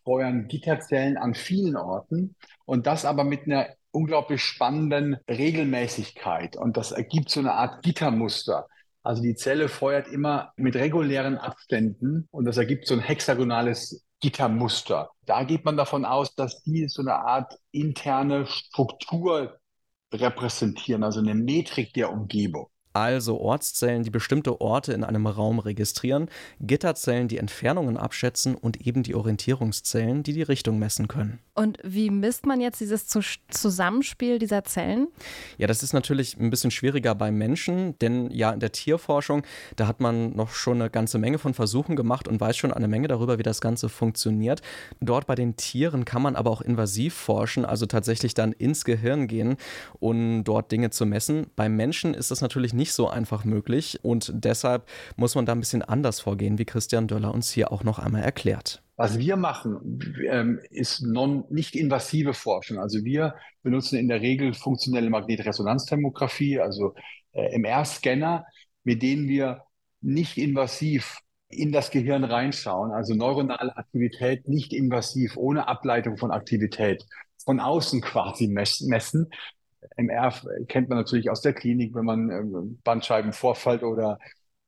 feuern 0.03 0.48
Gitterzellen 0.48 1.17
an 1.17 1.33
vielen 1.33 1.75
Orten. 1.75 2.36
Und 2.65 2.86
das 2.86 3.03
aber 3.03 3.24
mit 3.24 3.45
einer 3.45 3.67
unglaublich 3.91 4.41
spannenden 4.41 5.17
Regelmäßigkeit. 5.27 6.55
Und 6.55 6.77
das 6.77 6.91
ergibt 6.91 7.29
so 7.29 7.39
eine 7.39 7.53
Art 7.53 7.83
Gittermuster. 7.83 8.67
Also 9.03 9.22
die 9.22 9.36
Zelle 9.36 9.67
feuert 9.67 10.07
immer 10.07 10.53
mit 10.55 10.75
regulären 10.75 11.38
Abständen 11.38 12.27
und 12.31 12.45
das 12.45 12.57
ergibt 12.57 12.88
so 12.88 12.93
ein 12.93 13.01
hexagonales 13.01 14.05
Gittermuster. 14.22 15.10
Da 15.25 15.43
geht 15.43 15.65
man 15.65 15.75
davon 15.75 16.05
aus, 16.05 16.33
dass 16.36 16.63
die 16.63 16.88
so 16.88 17.01
eine 17.01 17.15
Art 17.15 17.53
interne 17.72 18.45
Struktur 18.48 19.60
repräsentieren, 20.13 21.03
also 21.03 21.19
eine 21.19 21.36
Metrik 21.36 21.93
der 21.93 22.12
Umgebung 22.12 22.69
also 22.93 23.39
Ortszellen, 23.39 24.03
die 24.03 24.09
bestimmte 24.09 24.62
Orte 24.62 24.93
in 24.93 25.03
einem 25.03 25.27
Raum 25.27 25.59
registrieren, 25.59 26.29
Gitterzellen, 26.62 27.27
die 27.27 27.38
Entfernungen 27.38 27.97
abschätzen 27.97 28.55
und 28.55 28.85
eben 28.85 29.03
die 29.03 29.15
Orientierungszellen, 29.15 30.23
die 30.23 30.33
die 30.33 30.43
Richtung 30.43 30.79
messen 30.79 31.07
können. 31.07 31.39
Und 31.55 31.77
wie 31.83 32.09
misst 32.09 32.45
man 32.45 32.62
jetzt 32.62 32.79
dieses 32.79 33.07
Zusammenspiel 33.07 34.39
dieser 34.39 34.63
Zellen? 34.63 35.07
Ja, 35.57 35.67
das 35.67 35.83
ist 35.83 35.93
natürlich 35.93 36.38
ein 36.38 36.50
bisschen 36.50 36.71
schwieriger 36.71 37.13
bei 37.13 37.31
Menschen, 37.31 37.97
denn 38.00 38.31
ja, 38.31 38.51
in 38.51 38.59
der 38.59 38.71
Tierforschung, 38.71 39.43
da 39.75 39.88
hat 39.88 40.00
man 40.00 40.35
noch 40.35 40.50
schon 40.50 40.81
eine 40.81 40.89
ganze 40.89 41.19
Menge 41.19 41.38
von 41.38 41.53
Versuchen 41.53 41.95
gemacht 41.95 42.27
und 42.27 42.41
weiß 42.41 42.57
schon 42.57 42.73
eine 42.73 42.88
Menge 42.88 43.07
darüber, 43.07 43.38
wie 43.38 43.43
das 43.43 43.62
Ganze 43.62 43.89
funktioniert. 43.89 44.62
Dort 45.00 45.27
bei 45.27 45.35
den 45.35 45.55
Tieren 45.55 46.05
kann 46.05 46.21
man 46.21 46.35
aber 46.35 46.50
auch 46.50 46.62
invasiv 46.62 47.13
forschen, 47.13 47.65
also 47.65 47.85
tatsächlich 47.85 48.33
dann 48.33 48.51
ins 48.51 48.83
Gehirn 48.83 49.27
gehen, 49.27 49.57
um 50.00 50.43
dort 50.43 50.71
Dinge 50.71 50.89
zu 50.89 51.05
messen. 51.05 51.47
Beim 51.55 51.75
Menschen 51.75 52.13
ist 52.13 52.31
das 52.31 52.41
natürlich 52.41 52.73
nicht 52.73 52.82
nicht 52.83 52.91
so 52.91 53.07
einfach 53.07 53.45
möglich 53.45 53.99
und 54.03 54.29
deshalb 54.33 54.89
muss 55.15 55.35
man 55.35 55.45
da 55.45 55.53
ein 55.53 55.61
bisschen 55.61 55.83
anders 55.83 56.19
vorgehen, 56.19 56.57
wie 56.57 56.65
Christian 56.65 57.07
Döller 57.07 57.33
uns 57.33 57.49
hier 57.49 57.71
auch 57.71 57.85
noch 57.85 57.97
einmal 57.97 58.23
erklärt. 58.23 58.83
Was 58.97 59.17
wir 59.17 59.37
machen, 59.37 60.01
ähm, 60.29 60.59
ist 60.69 61.01
non, 61.01 61.45
nicht 61.49 61.75
invasive 61.75 62.33
Forschung. 62.33 62.79
Also 62.79 63.05
wir 63.05 63.35
benutzen 63.61 63.97
in 63.97 64.09
der 64.09 64.19
Regel 64.19 64.53
funktionelle 64.53 65.09
Magnetresonanztomographie, 65.09 66.59
also 66.59 66.93
äh, 67.31 67.57
MR-Scanner, 67.57 68.45
mit 68.83 69.01
denen 69.01 69.29
wir 69.29 69.63
nicht 70.01 70.37
invasiv 70.37 71.19
in 71.47 71.71
das 71.71 71.89
Gehirn 71.89 72.25
reinschauen, 72.25 72.91
also 72.91 73.15
neuronale 73.15 73.77
Aktivität 73.77 74.49
nicht 74.49 74.73
invasiv, 74.73 75.37
ohne 75.37 75.69
Ableitung 75.69 76.17
von 76.17 76.31
Aktivität 76.31 77.05
von 77.45 77.61
außen 77.61 78.01
quasi 78.01 78.47
messen, 78.47 79.29
MR 79.97 80.33
kennt 80.67 80.89
man 80.89 80.97
natürlich 80.97 81.29
aus 81.29 81.41
der 81.41 81.53
Klinik, 81.53 81.95
wenn 81.95 82.05
man 82.05 82.29
ähm, 82.29 82.79
Bandscheibenvorfall 82.83 83.83
oder, 83.83 84.19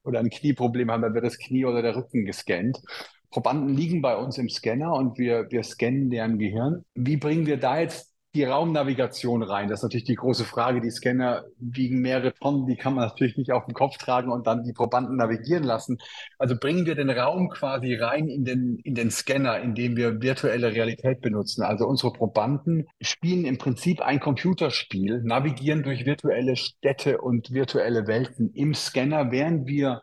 oder 0.04 0.20
ein 0.20 0.30
Knieproblem 0.30 0.92
hat, 0.92 1.04
dann 1.04 1.14
wird 1.14 1.26
das 1.26 1.38
Knie 1.38 1.66
oder 1.66 1.82
der 1.82 1.96
Rücken 1.96 2.26
gescannt. 2.26 2.82
Probanden 3.30 3.76
liegen 3.76 4.02
bei 4.02 4.16
uns 4.16 4.38
im 4.38 4.50
Scanner 4.50 4.94
und 4.94 5.18
wir, 5.18 5.52
wir 5.52 5.64
scannen 5.64 6.10
deren 6.10 6.40
Gehirn. 6.40 6.86
Wie 6.94 7.18
bringen 7.18 7.46
wir 7.46 7.58
da 7.58 7.80
jetzt 7.80 8.15
die 8.36 8.44
Raumnavigation 8.44 9.42
rein? 9.42 9.70
Das 9.70 9.80
ist 9.80 9.84
natürlich 9.84 10.04
die 10.04 10.16
große 10.16 10.44
Frage. 10.44 10.82
Die 10.82 10.92
Scanner 10.92 11.46
wiegen 11.58 12.02
mehrere 12.02 12.34
Tonnen, 12.34 12.68
die 12.68 12.76
kann 12.76 12.94
man 12.94 13.08
natürlich 13.08 13.38
nicht 13.38 13.52
auf 13.52 13.66
den 13.66 13.74
Kopf 13.74 13.98
tragen 13.98 14.32
und 14.32 14.46
dann 14.46 14.64
die 14.64 14.74
Probanden 14.74 15.16
navigieren 15.16 15.64
lassen. 15.64 15.98
Also 16.38 16.56
bringen 16.56 16.86
wir 16.86 16.96
den 16.96 17.10
Raum 17.10 17.50
quasi 17.50 17.96
rein 17.96 18.28
in 18.28 18.46
den, 18.46 18.78
in 18.84 18.94
den 18.94 19.10
Scanner, 19.10 19.60
indem 19.60 19.96
wir 19.96 20.22
virtuelle 20.22 20.74
Realität 20.74 21.22
benutzen. 21.22 21.64
Also 21.64 21.88
unsere 21.88 22.14
Probanden 22.14 22.86
spielen 23.02 23.46
im 23.46 23.58
Prinzip 23.58 24.02
ein 24.02 24.20
Computerspiel, 24.20 25.24
navigieren 25.24 25.84
durch 25.84 26.06
virtuelle 26.06 26.56
Städte 26.58 27.22
und 27.22 27.52
virtuelle 27.52 28.06
Welten 28.06 28.52
im 28.54 28.74
Scanner, 28.74 29.32
während 29.32 29.68
wir 29.68 30.02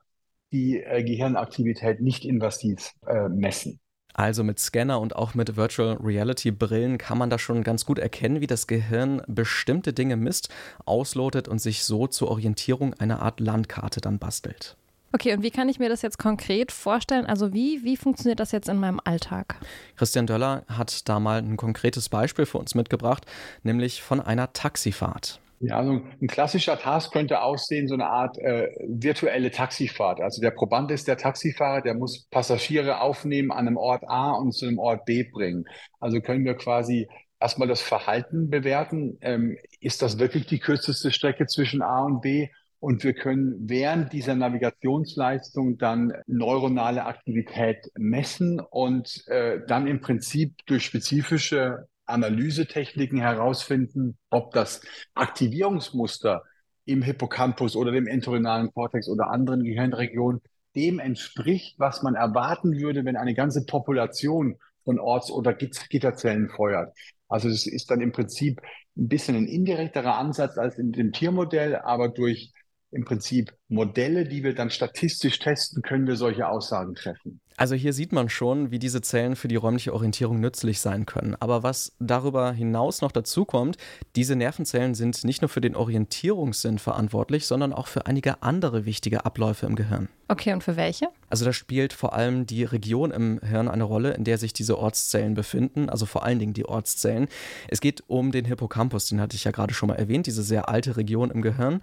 die 0.53 0.83
äh, 0.83 1.03
Gehirnaktivität 1.03 2.01
nicht 2.01 2.25
invasiv 2.25 2.93
äh, 3.07 3.29
messen. 3.29 3.81
Also 4.15 4.45
mit 4.45 4.59
Scanner 4.59 5.01
und 5.01 5.17
auch 5.17 5.35
mit 5.35 5.57
Virtual 5.57 5.97
Reality 6.03 6.51
Brillen 6.51 6.99
kann 6.99 7.19
man 7.19 7.31
da 7.31 7.39
schon 7.39 7.63
ganz 7.63 7.87
gut 7.87 7.99
erkennen, 7.99 8.41
wie 8.41 8.47
das 8.47 8.67
Gehirn 8.67 9.23
bestimmte 9.27 9.93
Dinge 9.93 10.17
misst, 10.17 10.49
auslotet 10.85 11.49
und 11.49 11.61
sich 11.61 11.85
so 11.85 12.07
zur 12.07 12.31
Orientierung 12.31 12.95
eine 12.95 13.21
Art 13.21 13.41
Landkarte 13.41 14.01
dann 14.01 14.19
bastelt. 14.19 14.77
Okay, 15.15 15.35
und 15.35 15.43
wie 15.43 15.51
kann 15.51 15.69
ich 15.69 15.79
mir 15.79 15.91
das 15.91 16.01
jetzt 16.01 16.19
konkret 16.19 16.73
vorstellen? 16.73 17.27
Also 17.27 17.53
wie, 17.53 17.85
wie 17.85 17.99
funktioniert 17.99 18.41
das 18.41 18.51
jetzt 18.51 18.69
in 18.69 18.79
meinem 18.79 18.99
Alltag? 19.05 19.57
Christian 19.97 20.27
Döller 20.27 20.65
hat 20.69 21.07
da 21.09 21.21
mal 21.21 21.39
ein 21.39 21.59
konkretes 21.59 22.09
Beispiel 22.09 22.47
für 22.47 22.59
uns 22.59 22.75
mitgebracht, 22.75 23.27
nämlich 23.63 24.03
von 24.03 24.21
einer 24.21 24.55
Taxifahrt. 24.55 25.41
Ja, 25.65 25.79
also 25.79 26.03
ein 26.21 26.27
klassischer 26.27 26.77
Task 26.77 27.13
könnte 27.13 27.41
aussehen, 27.41 27.87
so 27.87 27.95
eine 27.95 28.09
Art 28.09 28.37
äh, 28.39 28.69
virtuelle 28.85 29.53
Taxifahrt. 29.53 30.21
Also 30.21 30.43
der 30.43 30.51
Proband 30.51 30.91
ist 30.91 31.07
der 31.07 31.17
Taxifahrer, 31.17 31.83
der 31.83 31.95
muss 31.95 32.27
Passagiere 32.31 33.01
aufnehmen 33.01 33.53
an 33.53 33.69
einem 33.69 33.77
Ort 33.77 34.03
A 34.09 34.33
und 34.33 34.51
zu 34.51 34.67
einem 34.67 34.81
Ort 34.81 35.05
B 35.05 35.23
bringen. 35.23 35.65
Also 36.01 36.21
können 36.21 36.45
wir 36.45 36.55
quasi 36.55 37.07
erstmal 37.39 37.69
das 37.69 37.81
Verhalten 37.81 38.51
bewerten. 38.51 39.19
Ähm, 39.21 39.57
ist 39.79 40.03
das 40.03 40.19
wirklich 40.19 40.47
die 40.47 40.59
kürzeste 40.59 41.13
Strecke 41.13 41.47
zwischen 41.47 41.81
A 41.81 42.07
und 42.07 42.23
B? 42.23 42.49
Und 42.81 43.05
wir 43.05 43.15
können 43.15 43.55
während 43.61 44.13
dieser 44.13 44.35
Navigationsleistung 44.35 45.79
dann 45.79 46.13
neuronale 46.27 47.07
Aktivität 47.07 47.89
messen 47.97 48.59
und 48.59 49.23
äh, 49.29 49.61
dann 49.69 49.87
im 49.87 50.01
Prinzip 50.01 50.57
durch 50.67 50.85
spezifische 50.87 51.87
Analysetechniken 52.07 53.19
herausfinden, 53.19 54.19
ob 54.31 54.53
das 54.53 54.83
Aktivierungsmuster 55.15 56.43
im 56.85 57.03
Hippocampus 57.03 57.77
oder 57.77 57.93
dem 57.93 58.07
entorhinalen 58.07 58.73
Kortex 58.73 59.09
oder 59.09 59.31
anderen 59.31 59.63
Gehirnregionen 59.65 60.41
dem 60.75 60.99
entspricht, 60.99 61.79
was 61.79 62.03
man 62.03 62.15
erwarten 62.15 62.79
würde, 62.79 63.05
wenn 63.05 63.17
eine 63.17 63.35
ganze 63.35 63.65
Population 63.65 64.57
von 64.85 64.99
Orts- 64.99 65.31
oder 65.31 65.53
Gitterzellen 65.55 66.49
feuert. 66.49 66.97
Also 67.29 67.49
es 67.49 67.67
ist 67.67 67.91
dann 67.91 68.01
im 68.01 68.13
Prinzip 68.13 68.61
ein 68.97 69.09
bisschen 69.09 69.37
ein 69.37 69.47
indirekterer 69.47 70.17
Ansatz 70.17 70.59
als 70.59 70.79
in 70.79 70.93
dem 70.93 71.13
Tiermodell, 71.13 71.77
aber 71.77 72.09
durch 72.09 72.53
im 72.91 73.05
Prinzip 73.05 73.55
Modelle, 73.69 74.27
die 74.27 74.45
wir 74.45 74.55
dann 74.55 74.71
statistisch 74.71 75.39
testen, 75.39 75.83
können 75.83 76.07
wir 76.07 76.17
solche 76.17 76.49
Aussagen 76.49 76.95
treffen. 76.95 77.41
Also 77.63 77.77
hier 77.77 77.93
sieht 77.93 78.11
man 78.11 78.29
schon, 78.29 78.73
wie 78.73 78.81
diese 78.81 79.03
Zellen 79.03 79.37
für 79.37 79.47
die 79.47 79.55
räumliche 79.55 79.95
Orientierung 79.95 80.41
nützlich 80.41 80.81
sein 80.81 81.07
können. 81.07 81.37
Aber 81.39 81.63
was 81.63 81.93
darüber 82.01 82.51
hinaus 82.51 83.03
noch 83.03 83.13
dazu 83.13 83.45
kommt, 83.45 83.77
diese 84.17 84.35
Nervenzellen 84.35 84.97
sind 84.97 85.23
nicht 85.23 85.43
nur 85.43 85.49
für 85.49 85.61
den 85.61 85.77
Orientierungssinn 85.77 86.81
verantwortlich, 86.81 87.47
sondern 87.47 87.73
auch 87.73 87.87
für 87.87 88.07
einige 88.07 88.43
andere 88.43 88.85
wichtige 88.85 89.25
Abläufe 89.25 89.67
im 89.67 89.77
Gehirn. 89.77 90.09
Okay, 90.33 90.55
und 90.55 90.65
für 90.65 90.77
welche? 90.77 91.09
Also 91.29 91.45
da 91.45 91.53
spielt 91.53 91.93
vor 91.93 92.15
allem 92.15 92.47
die 92.47 92.65
Region 92.65 93.11
im 93.11 93.39
Hirn 93.47 93.69
eine 93.69 93.85
Rolle, 93.85 94.15
in 94.15 94.25
der 94.25 94.39
sich 94.39 94.55
diese 94.55 94.79
Ortszellen 94.79 95.35
befinden, 95.35 95.91
also 95.91 96.07
vor 96.07 96.25
allen 96.25 96.39
Dingen 96.39 96.55
die 96.55 96.65
Ortszellen. 96.65 97.29
Es 97.69 97.83
geht 97.83 98.03
um 98.07 98.33
den 98.33 98.47
Hippocampus, 98.47 99.09
den 99.09 99.21
hatte 99.21 99.37
ich 99.37 99.45
ja 99.45 99.51
gerade 99.51 99.75
schon 99.75 99.89
mal 99.89 99.97
erwähnt, 99.97 100.27
diese 100.27 100.43
sehr 100.43 100.71
alte 100.71 100.97
Region 100.97 101.31
im 101.31 101.43
Gehirn. 101.43 101.83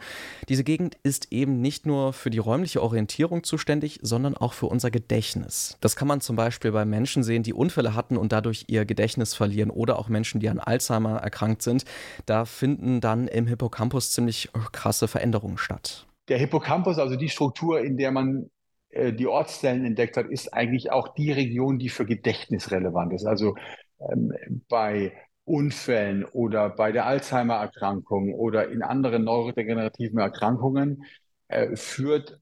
Diese 0.49 0.63
Gegend 0.63 0.97
ist 1.03 1.31
eben 1.31 1.61
nicht 1.61 1.85
nur 1.85 2.11
für 2.11 2.31
die 2.31 2.39
räumliche 2.39 2.81
Orientierung 2.81 3.43
zuständig, 3.43 3.99
sondern 4.01 4.35
auch 4.35 4.53
für 4.53 4.65
unser 4.65 4.89
Gedächtnis. 4.89 5.68
Das 5.81 5.95
kann 5.95 6.07
man 6.07 6.21
zum 6.21 6.35
Beispiel 6.35 6.71
bei 6.71 6.85
Menschen 6.85 7.23
sehen, 7.23 7.43
die 7.43 7.53
Unfälle 7.53 7.95
hatten 7.95 8.17
und 8.17 8.31
dadurch 8.31 8.65
ihr 8.67 8.85
Gedächtnis 8.85 9.33
verlieren 9.35 9.69
oder 9.69 9.99
auch 9.99 10.09
Menschen, 10.09 10.39
die 10.39 10.49
an 10.49 10.59
Alzheimer 10.59 11.17
erkrankt 11.17 11.61
sind. 11.61 11.85
Da 12.25 12.45
finden 12.45 13.01
dann 13.01 13.27
im 13.27 13.47
Hippocampus 13.47 14.11
ziemlich 14.11 14.49
krasse 14.71 15.07
Veränderungen 15.07 15.57
statt. 15.57 16.05
der 16.29 16.37
Hippocampus, 16.37 16.99
also 16.99 17.15
die 17.15 17.29
Struktur, 17.29 17.81
in 17.81 17.97
der 17.97 18.11
man 18.11 18.49
äh, 18.89 19.13
die 19.13 19.27
Ortszellen 19.27 19.85
entdeckt 19.85 20.17
hat, 20.17 20.27
ist 20.27 20.53
eigentlich 20.53 20.91
auch 20.91 21.13
die 21.15 21.31
Region, 21.31 21.79
die 21.79 21.89
für 21.89 22.05
Gedächtnis 22.05 22.71
relevant 22.71 23.13
ist. 23.13 23.25
Also 23.25 23.55
ähm, 23.99 24.33
bei 24.69 25.13
Unfällen 25.45 26.25
oder 26.25 26.69
bei 26.69 26.91
der 26.91 27.05
Alzheimer-Erkrankung 27.07 28.33
oder 28.33 28.69
in 28.69 28.83
anderen 28.83 29.23
neurodegenerativen 29.23 30.19
Erkrankungen 30.19 31.03
äh, 31.47 31.75
führt 31.75 32.39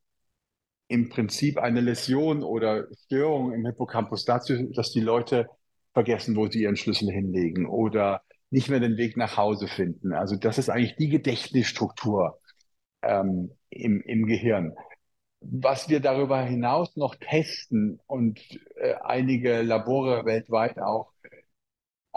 im 0.88 1.10
Prinzip 1.10 1.58
eine 1.58 1.82
Läsion 1.82 2.44
oder 2.44 2.88
Störung 3.06 3.53
im 3.53 3.65
Hippocampus 3.65 4.25
dazu, 4.25 4.72
dass 4.74 4.91
die 4.91 5.01
Leute 5.01 5.48
vergessen, 5.94 6.36
wo 6.36 6.48
sie 6.48 6.62
ihren 6.62 6.77
Schlüssel 6.77 7.10
hinlegen 7.12 7.65
oder 7.67 8.22
nicht 8.50 8.70
mehr 8.70 8.79
den 8.79 8.98
Weg 8.98 9.17
nach 9.17 9.36
Hause 9.36 9.67
finden. 9.67 10.13
Also 10.13 10.36
das 10.36 10.58
ist 10.58 10.70
eigentlich 10.70 10.96
die 10.96 11.10
Gedächtnisstruktur 11.10 12.39
ähm, 13.01 13.51
im, 13.70 14.01
im 14.01 14.25
Gehirn. 14.25 14.74
Was 15.41 15.89
wir 15.89 16.00
darüber 16.00 16.41
hinaus 16.41 16.96
noch 16.96 17.15
testen 17.15 18.00
und 18.08 18.39
äh, 18.75 18.96
einige 19.03 19.62
Labore 19.62 20.25
weltweit 20.25 20.79
auch 20.79 21.12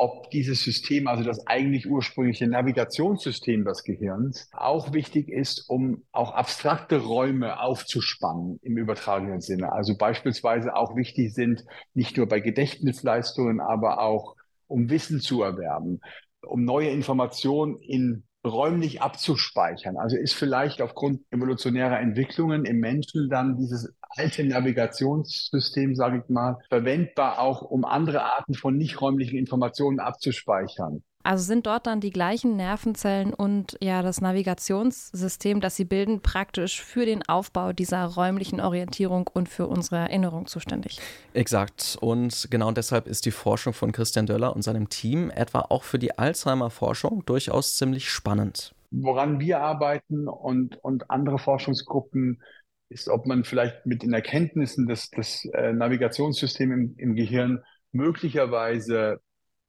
ob 0.01 0.31
dieses 0.31 0.65
System, 0.65 1.07
also 1.07 1.23
das 1.23 1.47
eigentlich 1.47 1.89
ursprüngliche 1.89 2.47
Navigationssystem 2.47 3.65
des 3.65 3.85
Gehirns, 3.85 4.49
auch 4.53 4.95
wichtig 4.95 5.29
ist, 5.29 5.69
um 5.69 6.05
auch 6.11 6.33
abstrakte 6.33 6.97
Räume 6.97 7.61
aufzuspannen 7.61 8.59
im 8.63 8.79
übertragenen 8.79 9.43
Sinne. 9.43 9.73
Also 9.73 9.97
beispielsweise 9.99 10.75
auch 10.75 10.97
wichtig 10.97 11.35
sind, 11.35 11.65
nicht 11.93 12.17
nur 12.17 12.27
bei 12.27 12.41
Gedächtnisleistungen, 12.41 13.61
aber 13.61 14.01
auch 14.01 14.37
um 14.67 14.89
Wissen 14.89 15.21
zu 15.21 15.43
erwerben, 15.43 16.01
um 16.47 16.65
neue 16.65 16.89
Informationen 16.89 17.77
in 17.77 18.25
räumlich 18.45 19.03
abzuspeichern. 19.03 19.97
Also 19.97 20.17
ist 20.17 20.35
vielleicht 20.35 20.81
aufgrund 20.81 21.21
evolutionärer 21.31 22.01
Entwicklungen 22.01 22.65
im 22.65 22.79
Menschen 22.79 23.29
dann 23.29 23.57
dieses 23.57 23.93
alte 24.17 24.45
Navigationssystem, 24.45 25.95
sage 25.95 26.23
ich 26.23 26.29
mal, 26.31 26.57
verwendbar 26.69 27.39
auch, 27.39 27.63
um 27.63 27.85
andere 27.85 28.25
Arten 28.25 28.55
von 28.55 28.77
nicht 28.77 29.01
räumlichen 29.01 29.39
Informationen 29.39 30.01
abzuspeichern. 30.01 31.03
Also 31.23 31.45
sind 31.45 31.67
dort 31.67 31.87
dann 31.87 32.01
die 32.01 32.11
gleichen 32.11 32.57
Nervenzellen 32.57 33.35
und 33.35 33.77
ja 33.81 34.03
das 34.03 34.21
Navigationssystem, 34.21 35.61
das 35.61 35.77
sie 35.77 35.85
bilden, 35.85 36.21
praktisch 36.23 36.83
für 36.83 37.05
den 37.05 37.23
Aufbau 37.29 37.73
dieser 37.73 38.05
räumlichen 38.05 38.61
Orientierung 38.61 39.29
und 39.33 39.49
für 39.49 39.67
unsere 39.67 39.97
Erinnerung 39.97 40.47
zuständig. 40.47 40.99
Exakt. 41.35 41.99
Und 42.01 42.49
genau 42.51 42.73
deshalb 42.73 43.07
ist 43.07 43.27
die 43.27 43.31
Forschung 43.33 43.75
von 43.75 43.93
Christian 43.93 44.27
Döller 44.27 44.57
und 44.57 44.63
seinem 44.63 44.89
Team 44.89 45.31
etwa 45.31 45.61
auch 45.69 45.85
für 45.85 45.99
die 45.99 46.19
Alzheimer-Forschung 46.19 47.25
durchaus 47.27 47.77
ziemlich 47.77 48.09
spannend. 48.09 48.75
Woran 48.91 49.41
wir 49.41 49.61
arbeiten 49.61 50.27
und, 50.27 50.83
und 50.83 51.11
andere 51.11 51.39
Forschungsgruppen 51.39 52.43
ist, 52.89 53.09
ob 53.09 53.27
man 53.27 53.45
vielleicht 53.45 53.87
mit 53.87 54.03
den 54.03 54.13
Erkenntnissen 54.13 54.87
des, 54.87 55.11
des 55.11 55.45
äh, 55.53 55.73
Navigationssystems 55.73 56.73
im, 56.73 56.95
im 56.97 57.15
Gehirn 57.15 57.63
möglicherweise 57.93 59.21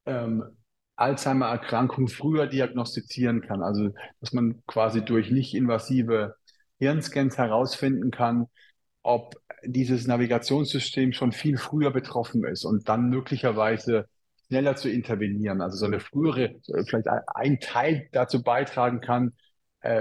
ähm, 0.06 0.44
Alzheimer-Erkrankung 1.02 2.08
früher 2.08 2.48
diagnostizieren 2.48 3.42
kann. 3.42 3.62
Also, 3.62 3.90
dass 4.20 4.34
man 4.34 4.64
quasi 4.68 5.04
durch 5.04 5.32
nicht 5.32 5.54
invasive 5.54 6.36
Hirnscans 6.80 7.38
herausfinden 7.38 8.12
kann, 8.12 8.48
ob 9.04 9.36
dieses 9.64 10.08
Navigationssystem 10.08 11.14
schon 11.14 11.32
viel 11.32 11.58
früher 11.58 11.92
betroffen 11.92 12.44
ist 12.46 12.66
und 12.66 12.88
dann 12.90 13.10
möglicherweise 13.10 14.06
schneller 14.48 14.76
zu 14.76 14.90
intervenieren. 14.90 15.62
Also 15.62 15.78
so 15.78 15.86
eine 15.86 16.00
frühere, 16.00 16.56
vielleicht 16.86 17.08
ein 17.36 17.60
Teil 17.60 18.08
dazu 18.12 18.44
beitragen 18.44 19.02
kann, 19.02 19.34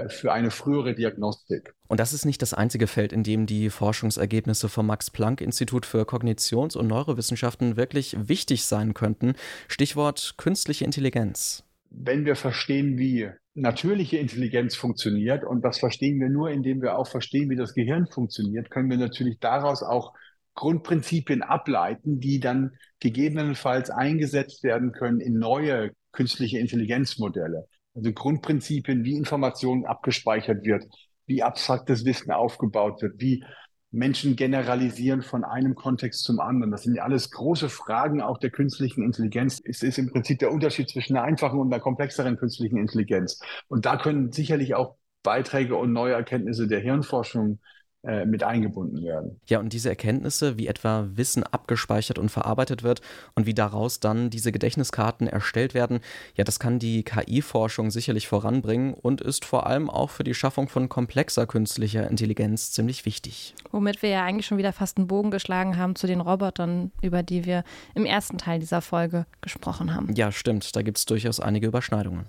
für 0.09 0.31
eine 0.31 0.51
frühere 0.51 0.93
Diagnostik. 0.93 1.73
Und 1.87 1.99
das 1.99 2.13
ist 2.13 2.25
nicht 2.25 2.41
das 2.41 2.53
einzige 2.53 2.85
Feld, 2.85 3.11
in 3.11 3.23
dem 3.23 3.47
die 3.47 3.69
Forschungsergebnisse 3.71 4.69
vom 4.69 4.85
Max-Planck-Institut 4.85 5.87
für 5.87 6.03
Kognitions- 6.03 6.77
und 6.77 6.87
Neurowissenschaften 6.87 7.77
wirklich 7.77 8.15
wichtig 8.27 8.63
sein 8.65 8.93
könnten. 8.93 9.33
Stichwort 9.67 10.35
künstliche 10.37 10.85
Intelligenz. 10.85 11.63
Wenn 11.89 12.25
wir 12.25 12.35
verstehen, 12.35 12.97
wie 12.97 13.29
natürliche 13.53 14.17
Intelligenz 14.17 14.75
funktioniert, 14.75 15.43
und 15.43 15.65
das 15.65 15.79
verstehen 15.79 16.19
wir 16.19 16.29
nur, 16.29 16.51
indem 16.51 16.81
wir 16.81 16.97
auch 16.97 17.07
verstehen, 17.07 17.49
wie 17.49 17.55
das 17.55 17.73
Gehirn 17.73 18.07
funktioniert, 18.07 18.69
können 18.69 18.89
wir 18.89 18.97
natürlich 18.97 19.39
daraus 19.39 19.83
auch 19.83 20.13
Grundprinzipien 20.55 21.41
ableiten, 21.41 22.19
die 22.19 22.39
dann 22.39 22.71
gegebenenfalls 22.99 23.89
eingesetzt 23.89 24.63
werden 24.63 24.91
können 24.91 25.19
in 25.19 25.37
neue 25.37 25.91
künstliche 26.11 26.59
Intelligenzmodelle. 26.59 27.67
Also 27.93 28.11
Grundprinzipien, 28.13 29.03
wie 29.03 29.15
Information 29.15 29.85
abgespeichert 29.85 30.63
wird, 30.63 30.85
wie 31.25 31.43
abstraktes 31.43 32.05
Wissen 32.05 32.31
aufgebaut 32.31 33.01
wird, 33.01 33.19
wie 33.19 33.43
Menschen 33.91 34.37
generalisieren 34.37 35.21
von 35.21 35.43
einem 35.43 35.75
Kontext 35.75 36.23
zum 36.23 36.39
anderen. 36.39 36.71
Das 36.71 36.83
sind 36.83 36.95
ja 36.95 37.03
alles 37.03 37.29
große 37.29 37.67
Fragen 37.67 38.21
auch 38.21 38.37
der 38.37 38.49
künstlichen 38.49 39.03
Intelligenz. 39.03 39.59
Es 39.63 39.83
ist 39.83 39.97
im 39.97 40.09
Prinzip 40.09 40.39
der 40.39 40.51
Unterschied 40.51 40.89
zwischen 40.89 41.17
einer 41.17 41.25
einfachen 41.25 41.59
und 41.59 41.73
einer 41.73 41.81
komplexeren 41.81 42.37
künstlichen 42.37 42.77
Intelligenz. 42.77 43.41
Und 43.67 43.85
da 43.85 43.97
können 43.97 44.31
sicherlich 44.31 44.75
auch 44.75 44.95
Beiträge 45.23 45.75
und 45.75 45.91
neue 45.91 46.13
Erkenntnisse 46.13 46.67
der 46.67 46.79
Hirnforschung 46.79 47.59
äh, 48.03 48.25
mit 48.25 48.41
eingebunden 48.41 49.03
werden. 49.03 49.39
Ja, 49.45 49.59
und 49.59 49.73
diese 49.73 49.89
Erkenntnisse, 49.89 50.57
wie 50.57 50.65
etwa 50.65 51.07
Wissen 51.13 51.43
abgespeichert 51.43 52.17
und 52.17 52.29
verarbeitet 52.29 52.81
wird 52.81 53.01
und 53.35 53.45
wie 53.45 53.53
daraus 53.53 53.99
dann 53.99 54.31
diese 54.31 54.51
Gedächtniskarten 54.51 55.27
erstellt 55.27 55.75
werden, 55.75 55.99
ja, 56.35 56.43
das 56.43 56.59
kann 56.59 56.79
die 56.79 57.03
KI-Forschung 57.03 57.91
sicherlich 57.91 58.27
voranbringen 58.27 58.95
und 58.95 59.21
ist 59.21 59.45
vor 59.45 59.67
allem 59.67 59.87
auch 59.87 60.09
für 60.09 60.23
die 60.23 60.33
Schaffung 60.33 60.67
von 60.67 60.89
komplexer 60.89 61.45
künstlicher 61.45 62.09
Intelligenz 62.09 62.71
ziemlich 62.71 63.05
wichtig. 63.05 63.53
Womit 63.71 64.01
wir 64.01 64.09
ja 64.09 64.25
eigentlich 64.25 64.47
schon 64.47 64.57
wieder 64.57 64.73
fast 64.73 64.97
einen 64.97 65.05
Bogen 65.05 65.29
geschlagen 65.29 65.77
haben 65.77 65.95
zu 65.95 66.07
den 66.07 66.21
Robotern, 66.21 66.91
über 67.03 67.21
die 67.21 67.45
wir 67.45 67.63
im 67.93 68.05
ersten 68.05 68.39
Teil 68.39 68.59
dieser 68.59 68.81
Folge 68.81 69.27
gesprochen 69.41 69.93
haben. 69.93 70.11
Ja, 70.15 70.31
stimmt, 70.31 70.75
da 70.75 70.81
gibt 70.81 70.97
es 70.97 71.05
durchaus 71.05 71.39
einige 71.39 71.67
Überschneidungen. 71.67 72.25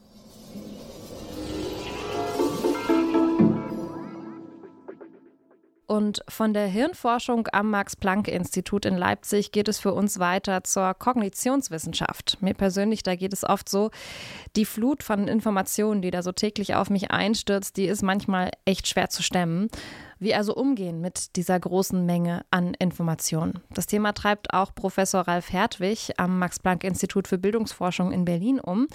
Und 5.93 6.25
von 6.27 6.55
der 6.55 6.69
Hirnforschung 6.69 7.49
am 7.53 7.69
Max-Planck-Institut 7.69 8.87
in 8.87 8.97
Leipzig 8.97 9.53
geht 9.53 9.69
es 9.69 9.79
für 9.79 9.93
uns 9.93 10.19
weiter 10.19 10.65
zur 10.65 10.95
Kognitionswissenschaft. 10.95 12.39
Mir 12.41 12.55
persönlich, 12.55 13.03
da 13.03 13.15
geht 13.15 13.35
es 13.35 13.45
oft 13.45 13.69
so, 13.69 13.91
die 14.57 14.65
Flut 14.65 15.03
von 15.03 15.29
Informationen, 15.29 16.01
die 16.01 16.11
da 16.11 16.23
so 16.23 16.33
täglich 16.33 16.77
auf 16.77 16.89
mich 16.89 17.11
einstürzt, 17.11 17.77
die 17.77 17.85
ist 17.85 18.01
manchmal 18.01 18.53
echt 18.65 18.89
schwer 18.89 19.11
zu 19.11 19.23
stemmen. 19.23 19.69
Wie 20.19 20.35
also 20.35 20.55
umgehen 20.55 21.03
mit 21.03 21.37
dieser 21.37 21.61
großen 21.61 22.07
Menge 22.07 22.47
an 22.51 22.73
Informationen? 22.73 23.61
Das 23.75 23.87
Thema 23.87 24.13
treibt 24.13 24.55
auch 24.55 24.75
Professor 24.75 25.21
Ralf 25.29 25.53
Hertwig 25.53 26.13
am 26.17 26.39
Max-Planck-Institut 26.39 27.29
für 27.29 27.37
Bildungsforschung 27.37 28.13
in 28.13 28.25
Berlin 28.25 28.61
um. 28.61 28.87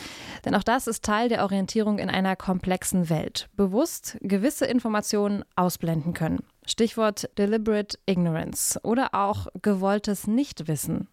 Denn 0.46 0.56
auch 0.56 0.64
das 0.64 0.88
ist 0.88 1.06
Teil 1.06 1.30
der 1.30 1.44
Orientierung 1.44 2.00
in 2.00 2.10
einer 2.10 2.36
komplexen 2.36 3.12
Welt. 3.12 3.50
Bewusst 3.56 4.18
gewisse 4.22 4.66
Informationen 4.66 5.46
ausblenden 5.56 6.16
können. 6.16 6.40
Stichwort 6.68 7.30
Deliberate 7.38 7.98
Ignorance 8.06 8.80
oder 8.84 9.14
auch 9.14 9.48
gewolltes 9.62 10.28
Nichtwissen. 10.28 11.08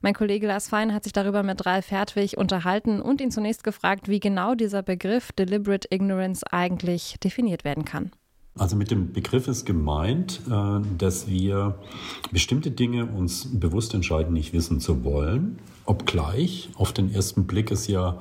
Mein 0.00 0.14
Kollege 0.14 0.46
Lars 0.46 0.68
Fein 0.68 0.94
hat 0.94 1.04
sich 1.04 1.12
darüber 1.12 1.42
mit 1.42 1.66
Ralf 1.66 1.90
Hertwig 1.90 2.36
unterhalten 2.38 3.02
und 3.02 3.20
ihn 3.20 3.30
zunächst 3.30 3.64
gefragt, 3.64 4.08
wie 4.08 4.20
genau 4.20 4.54
dieser 4.54 4.82
Begriff 4.82 5.32
Deliberate 5.32 5.88
Ignorance 5.90 6.44
eigentlich 6.50 7.16
definiert 7.20 7.64
werden 7.64 7.84
kann. 7.84 8.12
Also 8.58 8.76
mit 8.76 8.90
dem 8.90 9.12
Begriff 9.12 9.48
ist 9.48 9.64
gemeint, 9.64 10.40
äh, 10.50 10.80
dass 10.98 11.28
wir 11.28 11.78
bestimmte 12.32 12.70
Dinge 12.70 13.06
uns 13.06 13.48
bewusst 13.58 13.94
entscheiden, 13.94 14.32
nicht 14.32 14.52
wissen 14.52 14.80
zu 14.80 15.04
wollen, 15.04 15.58
obgleich 15.86 16.70
auf 16.74 16.92
den 16.92 17.12
ersten 17.12 17.46
Blick 17.46 17.70
es 17.70 17.86
ja 17.86 18.20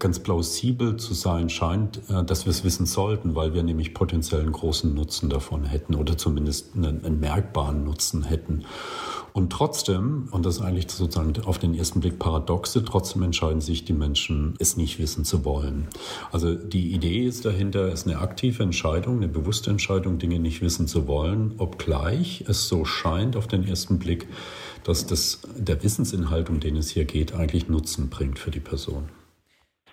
ganz 0.00 0.18
plausibel 0.18 0.96
zu 0.96 1.14
sein 1.14 1.48
scheint, 1.48 2.00
äh, 2.08 2.24
dass 2.24 2.46
wir 2.46 2.50
es 2.50 2.64
wissen 2.64 2.86
sollten, 2.86 3.34
weil 3.34 3.54
wir 3.54 3.62
nämlich 3.62 3.94
potenziell 3.94 4.40
einen 4.40 4.52
großen 4.52 4.92
Nutzen 4.92 5.30
davon 5.30 5.64
hätten 5.64 5.94
oder 5.94 6.18
zumindest 6.18 6.74
einen, 6.74 7.04
einen 7.04 7.20
merkbaren 7.20 7.84
Nutzen 7.84 8.24
hätten. 8.24 8.64
Und 9.32 9.52
trotzdem, 9.52 10.28
und 10.32 10.44
das 10.44 10.56
ist 10.56 10.62
eigentlich 10.62 10.90
sozusagen 10.90 11.32
auf 11.44 11.58
den 11.58 11.74
ersten 11.74 12.00
Blick 12.00 12.18
paradoxe, 12.18 12.84
trotzdem 12.84 13.22
entscheiden 13.22 13.60
sich 13.60 13.84
die 13.84 13.92
Menschen, 13.92 14.54
es 14.58 14.76
nicht 14.76 14.98
wissen 14.98 15.24
zu 15.24 15.44
wollen. 15.44 15.86
Also 16.32 16.54
die 16.54 16.92
Idee 16.92 17.26
ist 17.26 17.44
dahinter, 17.44 17.92
ist 17.92 18.08
eine 18.08 18.18
aktive 18.18 18.62
Entscheidung, 18.62 19.18
eine 19.18 19.28
bewusste 19.28 19.70
Entscheidung, 19.70 20.18
Dinge 20.18 20.40
nicht 20.40 20.62
wissen 20.62 20.88
zu 20.88 21.06
wollen, 21.06 21.54
obgleich 21.58 22.44
es 22.48 22.66
so 22.66 22.84
scheint 22.84 23.36
auf 23.36 23.46
den 23.46 23.64
ersten 23.64 23.98
Blick, 23.98 24.26
dass 24.82 25.06
das, 25.06 25.40
der 25.56 25.82
Wissensinhalt, 25.82 26.50
um 26.50 26.58
den 26.58 26.76
es 26.76 26.90
hier 26.90 27.04
geht, 27.04 27.34
eigentlich 27.34 27.68
Nutzen 27.68 28.08
bringt 28.08 28.38
für 28.38 28.50
die 28.50 28.60
Person. 28.60 29.19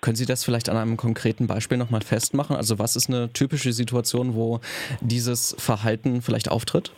Können 0.02 0.16
Sie 0.16 0.26
das 0.26 0.44
vielleicht 0.44 0.70
an 0.70 0.78
einem 0.78 0.98
konkreten 0.98 1.48
Beispiel 1.48 1.78
nochmal 1.78 2.02
festmachen? 2.02 2.56
Also 2.56 2.80
was 2.80 2.96
ist 2.96 3.10
eine 3.10 3.32
typische 3.34 3.74
Situation, 3.74 4.36
wo 4.36 4.60
dieses 5.02 5.56
Verhalten 5.58 6.22
vielleicht 6.22 6.50
auftritt? 6.50 6.92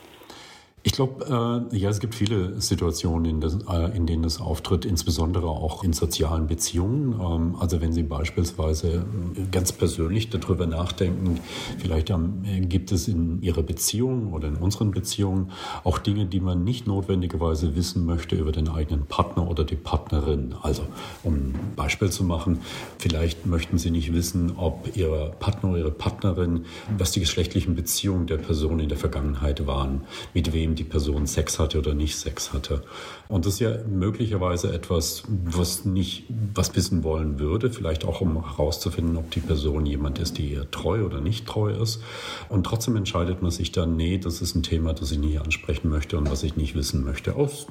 Ich 0.81 0.93
glaube, 0.93 1.67
äh, 1.71 1.77
ja, 1.77 1.89
es 1.89 1.99
gibt 1.99 2.15
viele 2.15 2.61
Situationen, 2.61 3.25
in, 3.25 3.41
das, 3.41 3.57
äh, 3.69 3.97
in, 3.97 4.05
denen 4.05 4.23
das 4.23 4.39
auftritt, 4.39 4.85
insbesondere 4.85 5.47
auch 5.47 5.83
in 5.83 5.91
sozialen 5.91 6.47
Beziehungen. 6.47 7.19
Ähm, 7.19 7.55
also 7.59 7.81
wenn 7.81 7.91
Sie 7.91 8.03
beispielsweise 8.03 9.05
ganz 9.51 9.73
persönlich 9.73 10.29
darüber 10.29 10.67
nachdenken, 10.67 11.41
vielleicht 11.79 12.11
ähm, 12.11 12.43
gibt 12.69 12.93
es 12.93 13.09
in 13.09 13.41
Ihrer 13.41 13.61
Beziehung 13.61 14.31
oder 14.31 14.47
in 14.47 14.55
unseren 14.55 14.91
Beziehungen 14.91 15.51
auch 15.83 15.97
Dinge, 15.97 16.25
die 16.25 16.39
man 16.39 16.63
nicht 16.63 16.87
notwendigerweise 16.87 17.75
wissen 17.75 18.05
möchte 18.05 18.37
über 18.37 18.53
den 18.53 18.69
eigenen 18.69 19.05
Partner 19.05 19.49
oder 19.49 19.65
die 19.65 19.75
Partnerin. 19.75 20.55
Also 20.61 20.83
um 21.23 21.33
ein 21.33 21.59
Beispiel 21.75 22.09
zu 22.09 22.23
machen, 22.23 22.59
vielleicht 22.99 23.45
möchten 23.45 23.77
Sie 23.77 23.91
nicht 23.91 24.13
wissen, 24.13 24.53
ob 24.55 24.95
Ihr 24.95 25.33
Partner 25.39 25.71
oder 25.71 25.79
Ihre 25.79 25.91
Partnerin, 25.91 26.65
was 26.97 27.11
die 27.11 27.19
geschlechtlichen 27.19 27.75
Beziehungen 27.75 28.27
der 28.27 28.37
Person 28.37 28.79
in 28.79 28.87
der 28.87 28.97
Vergangenheit 28.97 29.67
waren, 29.67 30.03
mit 30.33 30.53
wem 30.53 30.68
die 30.75 30.83
Person 30.83 31.27
Sex 31.27 31.59
hatte 31.59 31.79
oder 31.79 31.93
nicht 31.93 32.17
Sex 32.17 32.53
hatte. 32.53 32.83
Und 33.27 33.45
das 33.45 33.53
ist 33.53 33.59
ja 33.59 33.77
möglicherweise 33.87 34.73
etwas, 34.73 35.23
was 35.27 35.85
nicht 35.85 36.25
was 36.53 36.75
wissen 36.75 37.03
wollen 37.03 37.39
würde, 37.39 37.71
vielleicht 37.71 38.05
auch 38.05 38.21
um 38.21 38.43
herauszufinden, 38.45 39.17
ob 39.17 39.31
die 39.31 39.39
Person 39.39 39.85
jemand 39.85 40.19
ist, 40.19 40.37
die 40.37 40.51
ihr 40.53 40.69
treu 40.71 41.05
oder 41.05 41.21
nicht 41.21 41.45
treu 41.45 41.71
ist. 41.71 42.01
Und 42.49 42.65
trotzdem 42.65 42.95
entscheidet 42.95 43.41
man 43.41 43.51
sich 43.51 43.71
dann, 43.71 43.95
nee, 43.95 44.17
das 44.17 44.41
ist 44.41 44.55
ein 44.55 44.63
Thema, 44.63 44.93
das 44.93 45.11
ich 45.11 45.19
nicht 45.19 45.39
ansprechen 45.39 45.89
möchte 45.89 46.17
und 46.17 46.29
was 46.29 46.43
ich 46.43 46.55
nicht 46.55 46.75
wissen 46.75 47.03
möchte, 47.03 47.35
aus 47.35 47.67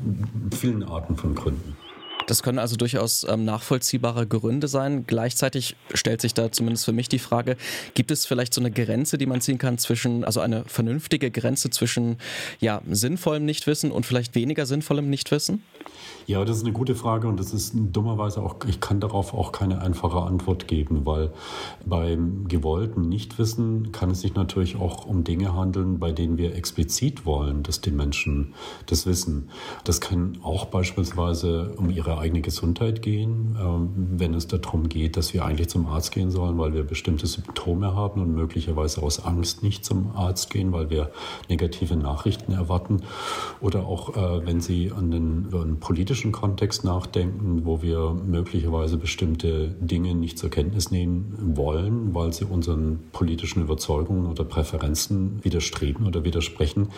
vielen 0.50 0.82
Arten 0.82 1.16
von 1.16 1.34
Gründen. 1.34 1.76
Das 2.28 2.42
können 2.42 2.58
also 2.58 2.76
durchaus 2.76 3.26
ähm, 3.28 3.46
nachvollziehbare 3.46 4.26
Gründe 4.26 4.68
sein. 4.68 5.04
Gleichzeitig 5.06 5.76
stellt 5.94 6.20
sich 6.20 6.34
da 6.34 6.52
zumindest 6.52 6.84
für 6.84 6.92
mich 6.92 7.08
die 7.08 7.18
Frage, 7.18 7.56
gibt 7.94 8.10
es 8.10 8.26
vielleicht 8.26 8.52
so 8.52 8.60
eine 8.60 8.70
Grenze, 8.70 9.16
die 9.16 9.24
man 9.24 9.40
ziehen 9.40 9.56
kann 9.56 9.78
zwischen, 9.78 10.24
also 10.24 10.40
eine 10.40 10.64
vernünftige 10.66 11.30
Grenze 11.30 11.70
zwischen 11.70 12.18
ja, 12.60 12.82
sinnvollem 12.88 13.46
Nichtwissen 13.46 13.90
und 13.90 14.04
vielleicht 14.04 14.34
weniger 14.34 14.66
sinnvollem 14.66 15.08
Nichtwissen? 15.08 15.62
Ja, 16.26 16.44
das 16.44 16.58
ist 16.58 16.64
eine 16.64 16.74
gute 16.74 16.94
Frage 16.94 17.26
und 17.26 17.40
das 17.40 17.54
ist 17.54 17.72
dummerweise 17.74 18.42
auch, 18.42 18.56
ich 18.68 18.80
kann 18.80 19.00
darauf 19.00 19.32
auch 19.32 19.50
keine 19.50 19.80
einfache 19.80 20.20
Antwort 20.20 20.68
geben, 20.68 21.06
weil 21.06 21.32
beim 21.86 22.46
gewollten 22.48 23.08
Nichtwissen 23.08 23.92
kann 23.92 24.10
es 24.10 24.20
sich 24.20 24.34
natürlich 24.34 24.76
auch 24.76 25.06
um 25.06 25.24
Dinge 25.24 25.54
handeln, 25.54 25.98
bei 25.98 26.12
denen 26.12 26.36
wir 26.36 26.54
explizit 26.54 27.24
wollen, 27.24 27.62
dass 27.62 27.80
die 27.80 27.90
Menschen 27.90 28.52
das 28.84 29.06
wissen. 29.06 29.48
Das 29.84 30.02
kann 30.02 30.36
auch 30.42 30.66
beispielsweise 30.66 31.72
um 31.78 31.88
ihre 31.88 32.17
eigene 32.18 32.40
Gesundheit 32.40 33.02
gehen, 33.02 33.57
ähm, 33.61 33.90
wenn 34.16 34.35
es 34.35 34.46
darum 34.46 34.88
geht, 34.88 35.16
dass 35.16 35.35
wir 35.35 35.44
eigentlich 35.44 35.68
zum 35.68 35.87
Arzt 35.87 36.12
gehen 36.12 36.31
sollen, 36.31 36.59
weil 36.59 36.74
wir 36.74 36.83
bestimmte 36.83 37.26
Symptome 37.26 37.94
haben 37.94 38.20
und 38.20 38.35
möglicherweise 38.35 39.02
aus 39.02 39.24
Angst 39.24 39.62
nicht 39.62 39.85
zum 39.85 40.11
Arzt 40.14 40.50
gehen, 40.50 40.72
weil 40.72 40.90
wir 40.90 41.11
negative 41.48 41.96
Nachrichten 41.96 42.52
erwarten. 42.52 43.02
Oder 43.61 43.87
auch, 43.87 44.16
äh, 44.16 44.46
wenn 44.46 44.61
Sie 44.61 44.92
an 44.92 45.11
den, 45.11 45.48
an 45.52 45.81
politischen 45.81 46.33
Kontext 46.33 46.85
nachdenken, 46.85 47.64
wo 47.64 47.83
wir 47.83 48.12
möglicherweise 48.12 48.96
bestimmte 48.96 49.68
Dinge 49.81 50.14
nicht 50.14 50.38
zur 50.38 50.50
Kenntnis 50.50 50.90
nehmen 50.90 51.57
wollen, 51.57 52.14
weil 52.14 52.33
sie 52.33 52.44
unseren 52.44 53.00
politischen 53.12 53.62
Überzeugungen 53.62 54.26
oder 54.26 54.44
Präferenzen 54.44 55.44
widerstreben 55.44 56.07
oder 56.07 56.24
widersprechen. 56.24 56.88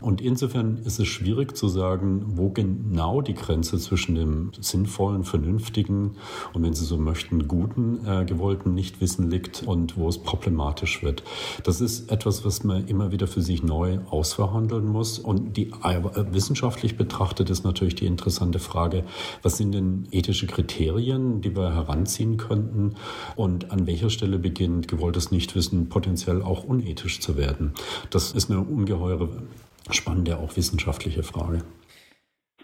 Und 0.00 0.20
insofern 0.20 0.78
ist 0.78 0.98
es 0.98 1.06
schwierig 1.06 1.56
zu 1.56 1.68
sagen, 1.68 2.24
wo 2.36 2.50
genau 2.50 3.20
die 3.20 3.34
Grenze 3.34 3.78
zwischen 3.78 4.14
dem 4.14 4.52
sinnvollen, 4.68 5.24
vernünftigen 5.24 6.16
und 6.52 6.62
wenn 6.62 6.74
Sie 6.74 6.84
so 6.84 6.96
möchten, 6.96 7.48
guten, 7.48 8.06
äh, 8.06 8.24
gewollten 8.24 8.74
Nichtwissen 8.74 9.30
liegt 9.30 9.62
und 9.64 9.96
wo 9.96 10.08
es 10.08 10.18
problematisch 10.18 11.02
wird. 11.02 11.22
Das 11.64 11.80
ist 11.80 12.10
etwas, 12.10 12.44
was 12.44 12.64
man 12.64 12.86
immer 12.86 13.12
wieder 13.12 13.26
für 13.26 13.42
sich 13.42 13.62
neu 13.62 13.98
ausverhandeln 14.10 14.86
muss. 14.86 15.18
Und 15.18 15.56
die 15.56 15.70
äh, 15.82 16.00
wissenschaftlich 16.32 16.96
betrachtet 16.96 17.50
ist 17.50 17.64
natürlich 17.64 17.94
die 17.94 18.06
interessante 18.06 18.58
Frage, 18.58 19.04
was 19.42 19.56
sind 19.56 19.72
denn 19.72 20.06
ethische 20.10 20.46
Kriterien, 20.46 21.40
die 21.40 21.56
wir 21.56 21.74
heranziehen 21.74 22.36
könnten 22.36 22.94
und 23.36 23.70
an 23.70 23.86
welcher 23.86 24.10
Stelle 24.10 24.38
beginnt 24.38 24.88
gewolltes 24.88 25.30
Nichtwissen 25.30 25.88
potenziell 25.88 26.42
auch 26.42 26.64
unethisch 26.64 27.20
zu 27.20 27.36
werden? 27.36 27.72
Das 28.10 28.32
ist 28.32 28.50
eine 28.50 28.60
ungeheure 28.60 29.28
spannende, 29.90 30.38
auch 30.38 30.56
wissenschaftliche 30.56 31.22
Frage. 31.22 31.62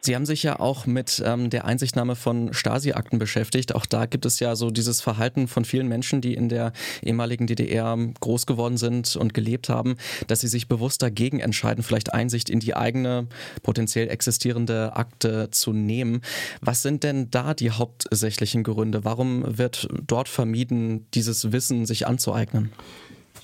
Sie 0.04 0.14
haben 0.14 0.26
sich 0.26 0.42
ja 0.42 0.60
auch 0.60 0.84
mit 0.84 1.22
ähm, 1.24 1.48
der 1.48 1.64
Einsichtnahme 1.64 2.14
von 2.14 2.52
Stasi-Akten 2.52 3.18
beschäftigt. 3.18 3.74
Auch 3.74 3.86
da 3.86 4.04
gibt 4.04 4.26
es 4.26 4.38
ja 4.38 4.54
so 4.54 4.70
dieses 4.70 5.00
Verhalten 5.00 5.48
von 5.48 5.64
vielen 5.64 5.88
Menschen, 5.88 6.20
die 6.20 6.34
in 6.34 6.50
der 6.50 6.74
ehemaligen 7.02 7.46
DDR 7.46 7.96
groß 8.20 8.44
geworden 8.44 8.76
sind 8.76 9.16
und 9.16 9.32
gelebt 9.32 9.70
haben, 9.70 9.96
dass 10.26 10.42
sie 10.42 10.48
sich 10.48 10.68
bewusst 10.68 11.00
dagegen 11.00 11.40
entscheiden, 11.40 11.82
vielleicht 11.82 12.12
Einsicht 12.12 12.50
in 12.50 12.60
die 12.60 12.76
eigene 12.76 13.28
potenziell 13.62 14.10
existierende 14.10 14.94
Akte 14.94 15.48
zu 15.50 15.72
nehmen. 15.72 16.20
Was 16.60 16.82
sind 16.82 17.02
denn 17.02 17.30
da 17.30 17.54
die 17.54 17.70
hauptsächlichen 17.70 18.62
Gründe? 18.62 19.06
Warum 19.06 19.56
wird 19.56 19.88
dort 20.06 20.28
vermieden, 20.28 21.06
dieses 21.14 21.50
Wissen 21.50 21.86
sich 21.86 22.06
anzueignen? 22.06 22.72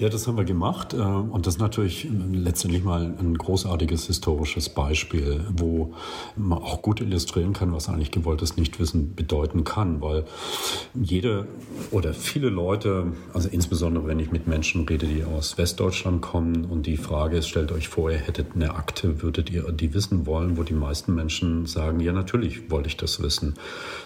Ja, 0.01 0.09
das 0.09 0.27
haben 0.27 0.39
wir 0.39 0.45
gemacht. 0.45 0.95
Äh, 0.95 0.97
und 0.97 1.47
das 1.47 1.57
ist 1.57 1.61
natürlich 1.61 2.09
letztendlich 2.33 2.83
mal 2.83 3.15
ein 3.19 3.37
großartiges 3.37 4.07
historisches 4.07 4.71
Beispiel, 4.71 5.45
wo 5.55 5.93
man 6.37 6.57
auch 6.57 6.81
gut 6.81 7.03
illustrieren 7.03 7.53
kann, 7.53 7.75
was 7.75 7.91
eigentlich 7.91 8.11
gewolltes 8.11 8.57
Nichtwissen 8.57 9.15
bedeuten 9.15 9.63
kann. 9.63 10.01
Weil 10.01 10.25
jede 10.95 11.47
oder 11.91 12.15
viele 12.15 12.49
Leute, 12.49 13.13
also 13.35 13.51
insbesondere 13.51 14.07
wenn 14.07 14.19
ich 14.21 14.33
mit 14.33 14.47
Menschen 14.47 14.89
rede, 14.89 15.05
die 15.05 15.23
aus 15.23 15.59
Westdeutschland 15.59 16.23
kommen 16.23 16.65
und 16.65 16.87
die 16.87 16.97
Frage 16.97 17.37
ist, 17.37 17.49
stellt 17.49 17.71
euch 17.71 17.89
vor, 17.89 18.11
ihr 18.11 18.17
hättet 18.17 18.55
eine 18.55 18.77
Akte, 18.77 19.21
würdet 19.21 19.51
ihr 19.51 19.71
die 19.71 19.93
wissen 19.93 20.25
wollen, 20.25 20.57
wo 20.57 20.63
die 20.63 20.73
meisten 20.73 21.15
Menschen 21.15 21.67
sagen, 21.67 22.01
ja, 22.01 22.15
natürlich 22.15 22.71
wollte 22.71 22.89
ich 22.89 22.97
das 22.97 23.23
wissen. 23.23 23.53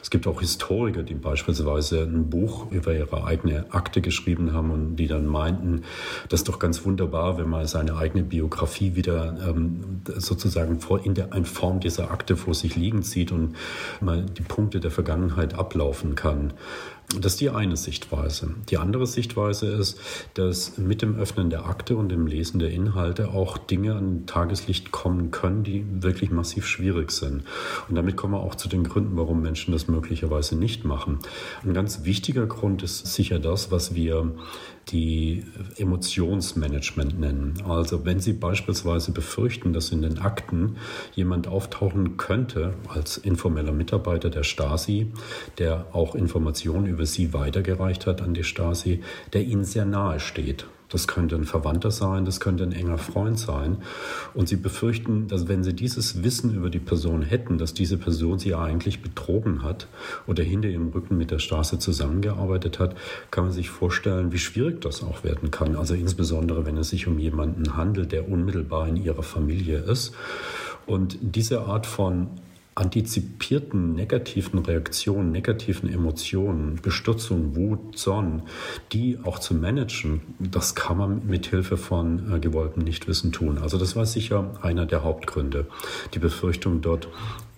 Es 0.03 0.11
gibt 0.11 0.27
auch 0.27 0.41
Historiker, 0.41 1.05
die 1.05 1.15
beispielsweise 1.15 2.03
ein 2.03 2.31
Buch 2.31 2.73
über 2.73 2.93
ihre 2.93 3.23
eigene 3.23 3.73
Akte 3.73 4.01
geschrieben 4.01 4.53
haben 4.53 4.73
und 4.73 4.97
die 4.97 5.07
dann 5.07 5.27
meinten, 5.27 5.84
das 6.29 6.41
ist 6.41 6.49
doch 6.49 6.59
ganz 6.59 6.85
wunderbar, 6.85 7.39
wenn 7.39 7.49
man 7.49 7.67
seine 7.67 7.97
eigene 7.97 8.25
Biografie 8.25 8.95
wieder 8.95 9.37
ähm, 9.49 10.03
sozusagen 10.17 10.81
vor, 10.81 11.05
in, 11.05 11.15
der, 11.15 11.33
in 11.33 11.45
Form 11.45 11.81
dieser 11.81 12.11
Akte 12.11 12.37
vor 12.37 12.55
sich 12.55 12.77
liegen 12.77 13.03
sieht 13.03 13.33
und 13.33 13.57
mal 14.01 14.23
die 14.23 14.43
Punkte 14.43 14.81
der 14.81 14.91
Vergangenheit 14.91 15.55
ablaufen 15.55 16.15
kann. 16.15 16.53
Das 17.21 17.35
ist 17.35 17.41
die 17.41 17.51
eine 17.51 17.77
Sichtweise. 17.77 18.55
Die 18.71 18.79
andere 18.79 19.07
Sichtweise 19.07 19.67
ist, 19.67 20.01
dass 20.35 20.79
mit 20.79 21.03
dem 21.03 21.17
Öffnen 21.17 21.51
der 21.51 21.67
Akte 21.67 21.97
und 21.97 22.09
dem 22.09 22.27
Lesen 22.27 22.59
der 22.59 22.71
Inhalte 22.71 23.29
auch 23.29 23.59
Dinge 23.59 23.95
an 23.95 24.27
Tageslicht 24.27 24.91
kommen 24.91 25.31
können, 25.31 25.63
die 25.63 25.85
wirklich 26.01 26.31
massiv 26.31 26.67
schwierig 26.67 27.13
sind. 27.13 27.45
Und 27.89 27.95
damit 27.95 28.17
kommen 28.17 28.33
wir 28.33 28.41
auch 28.41 28.55
zu 28.55 28.69
den 28.69 28.85
Gründen, 28.85 29.17
warum 29.17 29.43
Menschen 29.43 29.73
das 29.73 29.87
möglicherweise 29.87 30.57
nicht 30.57 30.85
machen. 30.85 31.19
Ein 31.63 31.75
ganz 31.75 32.05
wichtiger 32.05 32.47
Grund 32.47 32.83
ist 32.83 33.07
sicher 33.07 33.39
das, 33.39 33.71
was 33.71 33.95
wir 33.95 34.33
die 34.89 35.45
Emotionsmanagement 35.77 37.19
nennen. 37.19 37.55
Also 37.67 38.05
wenn 38.05 38.21
Sie 38.21 38.33
beispielsweise 38.33 39.13
befürchten, 39.13 39.73
dass 39.73 39.91
in 39.93 40.03
den 40.03 40.19
Akten 40.19 40.77
jemand 41.15 41.49
auftauchen 41.49 42.17
könnte 42.17 42.75
als 42.89 43.17
informeller 43.17 43.73
Mitarbeiter 43.73 44.31
der 44.31 44.43
Stasi, 44.43 45.13
der 45.59 45.87
auch 45.93 46.15
Informationen 46.15 46.87
über 46.87 47.07
Sie 47.07 47.33
weitergereicht 47.33 48.07
hat 48.07 48.23
an 48.23 48.35
die 48.35 48.45
Stasi, 48.45 49.03
der 49.33 49.43
Ihnen 49.43 49.65
sehr 49.65 49.85
nahe 49.85 50.21
steht. 50.21 50.67
Das 50.95 51.09
könnte 51.09 51.35
ein 51.35 51.43
Verwandter 51.43 51.91
sein, 51.91 52.25
das 52.25 52.39
könnte 52.39 52.63
ein 52.63 52.71
enger 52.71 52.99
Freund 52.99 53.37
sein. 53.37 53.79
Und 54.33 54.49
sie 54.49 54.55
befürchten, 54.55 55.27
dass 55.27 55.49
wenn 55.49 55.65
sie 55.65 55.75
dieses 55.75 56.23
Wissen 56.23 56.55
über 56.55 56.71
die 56.71 56.79
Person 56.79 57.23
hätten, 57.23 57.59
dass 57.59 57.75
diese 57.75 57.99
Person 57.99 58.39
sie 58.39 58.55
eigentlich 58.55 59.03
betrogen 59.03 59.65
hat 59.65 59.89
oder 60.29 60.45
hinter 60.45 60.69
ihrem 60.69 60.91
Rücken 60.91 61.19
mit 61.19 61.33
der 61.33 61.41
Straße 61.41 61.81
zusammengearbeitet 61.81 62.79
hat, 62.79 62.95
kann 63.33 63.43
man 63.43 63.53
sich 63.53 63.71
vorstellen, 63.71 64.31
wie 64.31 64.39
schwierig 64.39 64.83
das 64.83 65.03
auch 65.03 65.25
werden 65.25 65.51
kann. 65.51 65.75
Also 65.75 65.95
insbesondere, 65.95 66.65
wenn 66.65 66.77
es 66.77 66.91
sich 66.91 67.09
um 67.09 67.19
jemanden 67.19 67.77
handelt, 67.77 68.13
der 68.13 68.29
unmittelbar 68.29 68.87
in 68.87 68.95
ihrer 68.95 69.25
Familie 69.25 69.79
ist. 69.79 70.15
Und 70.87 71.19
diese 71.21 71.63
Art 71.63 71.87
von 71.87 72.29
antizipierten 72.75 73.95
negativen 73.95 74.59
Reaktionen, 74.59 75.31
negativen 75.31 75.93
Emotionen, 75.93 76.81
Bestürzung, 76.83 77.55
Wut, 77.55 77.97
Zorn, 77.97 78.43
die 78.93 79.19
auch 79.23 79.39
zu 79.39 79.55
managen, 79.55 80.23
das 80.41 80.75
kann 80.75 80.99
man 80.99 81.27
mit 81.27 81.47
Hilfe 81.47 81.77
von 81.77 82.33
äh, 82.33 82.41
gewolltem 82.41 82.83
Nichtwissen 82.83 83.31
tun. 83.31 83.59
Also 83.59 83.79
das 83.79 83.95
war 83.95 84.07
sicher 84.07 84.59
einer 84.63 84.87
der 84.87 85.05
Hauptgründe. 85.05 85.67
Die 86.15 86.19
Befürchtung 86.19 86.81
dort 86.81 87.09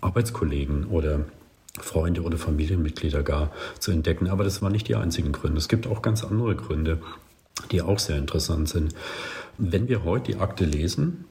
Arbeitskollegen 0.02 0.86
oder 0.86 1.20
Freunde 1.80 2.22
oder 2.22 2.36
Familienmitglieder 2.36 3.22
gar 3.22 3.50
zu 3.78 3.92
entdecken. 3.92 4.28
Aber 4.28 4.44
das 4.44 4.60
waren 4.60 4.72
nicht 4.72 4.88
die 4.88 4.96
einzigen 4.96 5.32
Gründe. 5.32 5.58
Es 5.58 5.68
gibt 5.68 5.86
auch 5.86 6.02
ganz 6.02 6.24
andere 6.24 6.54
Gründe, 6.56 7.00
die 7.70 7.80
auch 7.82 7.98
sehr 7.98 8.18
interessant 8.18 8.68
sind. 8.68 8.94
Wenn 9.58 9.88
wir 9.88 10.04
heute 10.04 10.32
die 10.32 10.38
Akte 10.38 10.64
lesen, 10.64 11.24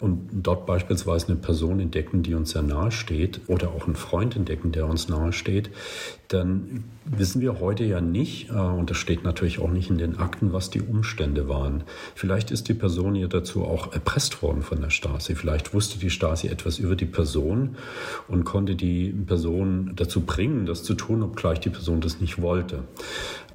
und 0.00 0.28
dort 0.32 0.66
beispielsweise 0.66 1.28
eine 1.28 1.36
Person 1.36 1.80
entdecken, 1.80 2.22
die 2.22 2.34
uns 2.34 2.50
sehr 2.50 2.62
nahe 2.62 2.92
steht 2.92 3.40
oder 3.46 3.70
auch 3.70 3.86
einen 3.86 3.96
Freund 3.96 4.36
entdecken, 4.36 4.72
der 4.72 4.86
uns 4.86 5.08
nahe 5.08 5.32
steht, 5.32 5.70
dann 6.28 6.84
wissen 7.04 7.40
wir 7.40 7.60
heute 7.60 7.84
ja 7.84 8.00
nicht, 8.00 8.50
äh, 8.50 8.54
und 8.54 8.90
das 8.90 8.96
steht 8.96 9.22
natürlich 9.22 9.60
auch 9.60 9.70
nicht 9.70 9.90
in 9.90 9.98
den 9.98 10.18
Akten, 10.18 10.52
was 10.52 10.70
die 10.70 10.82
Umstände 10.82 11.48
waren. 11.48 11.84
Vielleicht 12.14 12.50
ist 12.50 12.68
die 12.68 12.74
Person 12.74 13.14
ja 13.14 13.28
dazu 13.28 13.64
auch 13.64 13.92
erpresst 13.92 14.42
worden 14.42 14.62
von 14.62 14.80
der 14.80 14.90
Stasi. 14.90 15.34
Vielleicht 15.34 15.72
wusste 15.72 15.98
die 15.98 16.10
Stasi 16.10 16.48
etwas 16.48 16.78
über 16.78 16.96
die 16.96 17.06
Person 17.06 17.76
und 18.28 18.44
konnte 18.44 18.74
die 18.74 19.10
Person 19.10 19.92
dazu 19.94 20.22
bringen, 20.22 20.66
das 20.66 20.82
zu 20.82 20.94
tun, 20.94 21.22
obgleich 21.22 21.60
die 21.60 21.70
Person 21.70 22.00
das 22.00 22.20
nicht 22.20 22.42
wollte. 22.42 22.82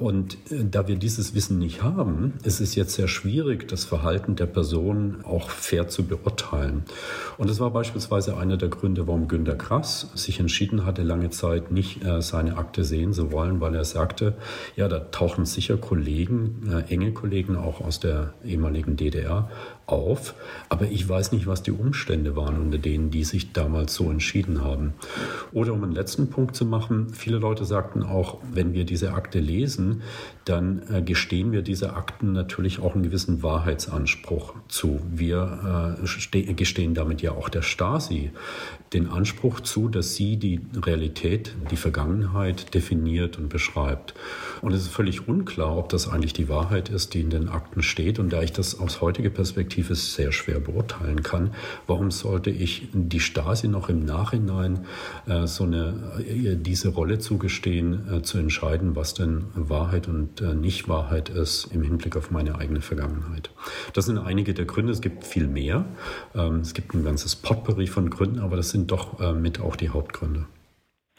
Und 0.01 0.33
äh, 0.51 0.65
da 0.65 0.87
wir 0.87 0.95
dieses 0.95 1.35
Wissen 1.35 1.59
nicht 1.59 1.83
haben, 1.83 2.33
ist 2.43 2.59
es 2.59 2.73
jetzt 2.73 2.95
sehr 2.95 3.07
schwierig, 3.07 3.67
das 3.67 3.85
Verhalten 3.85 4.35
der 4.35 4.47
Person 4.47 5.23
auch 5.23 5.51
fair 5.51 5.89
zu 5.89 6.07
beurteilen. 6.07 6.85
Und 7.37 7.51
das 7.51 7.59
war 7.59 7.69
beispielsweise 7.69 8.35
einer 8.35 8.57
der 8.57 8.69
Gründe, 8.69 9.05
warum 9.05 9.27
Günter 9.27 9.53
Grass 9.53 10.09
sich 10.15 10.39
entschieden 10.39 10.87
hatte, 10.87 11.03
lange 11.03 11.29
Zeit 11.29 11.69
nicht 11.69 12.03
äh, 12.03 12.19
seine 12.23 12.57
Akte 12.57 12.83
sehen 12.83 13.13
zu 13.13 13.31
wollen, 13.31 13.61
weil 13.61 13.75
er 13.75 13.85
sagte, 13.85 14.33
ja, 14.75 14.87
da 14.87 14.97
tauchen 14.97 15.45
sicher 15.45 15.77
Kollegen, 15.77 16.67
äh, 16.71 16.91
enge 16.91 17.11
Kollegen 17.11 17.55
auch 17.55 17.79
aus 17.79 17.99
der 17.99 18.33
ehemaligen 18.43 18.95
DDR 18.95 19.51
auf, 19.91 20.33
aber 20.69 20.85
ich 20.85 21.07
weiß 21.07 21.31
nicht, 21.31 21.47
was 21.47 21.63
die 21.63 21.71
Umstände 21.71 22.35
waren, 22.35 22.59
unter 22.59 22.77
denen 22.77 23.11
die 23.11 23.23
sich 23.23 23.53
damals 23.53 23.93
so 23.93 24.09
entschieden 24.09 24.63
haben. 24.63 24.93
Oder 25.51 25.73
um 25.73 25.83
einen 25.83 25.93
letzten 25.93 26.29
Punkt 26.29 26.55
zu 26.55 26.65
machen, 26.65 27.09
viele 27.13 27.37
Leute 27.37 27.65
sagten 27.65 28.03
auch, 28.03 28.37
wenn 28.51 28.73
wir 28.73 28.85
diese 28.85 29.13
Akte 29.13 29.39
lesen, 29.39 30.01
dann 30.51 30.81
äh, 30.93 31.01
gestehen 31.01 31.51
wir 31.51 31.61
diese 31.61 31.93
Akten 31.93 32.33
natürlich 32.33 32.79
auch 32.79 32.93
einen 32.93 33.03
gewissen 33.03 33.41
Wahrheitsanspruch 33.41 34.53
zu. 34.67 34.99
Wir 35.09 35.97
äh, 35.97 36.53
gestehen 36.53 36.93
damit 36.93 37.21
ja 37.21 37.31
auch 37.31 37.49
der 37.49 37.61
Stasi 37.61 38.31
den 38.93 39.07
Anspruch 39.07 39.61
zu, 39.61 39.87
dass 39.87 40.15
sie 40.15 40.35
die 40.35 40.59
Realität, 40.75 41.55
die 41.71 41.77
Vergangenheit 41.77 42.73
definiert 42.73 43.37
und 43.37 43.47
beschreibt. 43.47 44.13
Und 44.61 44.73
es 44.73 44.81
ist 44.81 44.89
völlig 44.89 45.29
unklar, 45.29 45.77
ob 45.77 45.87
das 45.89 46.09
eigentlich 46.09 46.33
die 46.33 46.49
Wahrheit 46.49 46.89
ist, 46.89 47.13
die 47.13 47.21
in 47.21 47.29
den 47.29 47.47
Akten 47.47 47.83
steht. 47.83 48.19
Und 48.19 48.33
da 48.33 48.41
ich 48.41 48.51
das 48.51 48.79
aus 48.79 48.99
heutiger 48.99 49.29
Perspektive 49.29 49.95
sehr 49.95 50.33
schwer 50.33 50.59
beurteilen 50.59 51.23
kann, 51.23 51.51
warum 51.87 52.11
sollte 52.11 52.49
ich 52.49 52.89
die 52.91 53.21
Stasi 53.21 53.69
noch 53.69 53.87
im 53.87 54.03
Nachhinein 54.03 54.85
äh, 55.25 55.47
so 55.47 55.63
eine, 55.63 56.21
äh, 56.27 56.57
diese 56.57 56.89
Rolle 56.89 57.19
zugestehen, 57.19 58.13
äh, 58.13 58.21
zu 58.23 58.37
entscheiden, 58.39 58.97
was 58.97 59.13
denn 59.13 59.45
Wahrheit 59.55 60.09
und 60.09 60.40
äh, 60.41 60.53
Nicht-Wahrheit 60.53 61.29
ist 61.29 61.69
im 61.71 61.81
Hinblick 61.81 62.17
auf 62.17 62.29
meine 62.29 62.57
eigene 62.57 62.81
Vergangenheit. 62.81 63.51
Das 63.93 64.05
sind 64.05 64.17
einige 64.17 64.53
der 64.53 64.65
Gründe. 64.65 64.91
Es 64.91 64.99
gibt 64.99 65.25
viel 65.25 65.47
mehr. 65.47 65.85
Ähm, 66.35 66.59
es 66.59 66.73
gibt 66.73 66.93
ein 66.93 67.05
ganzes 67.05 67.37
Potpourri 67.37 67.87
von 67.87 68.09
Gründen, 68.09 68.39
aber 68.39 68.57
das 68.57 68.71
sind 68.71 68.81
sind 68.81 68.91
doch 68.91 69.19
äh, 69.19 69.33
mit 69.33 69.59
auch 69.59 69.75
die 69.75 69.89
Hauptgründe. 69.89 70.45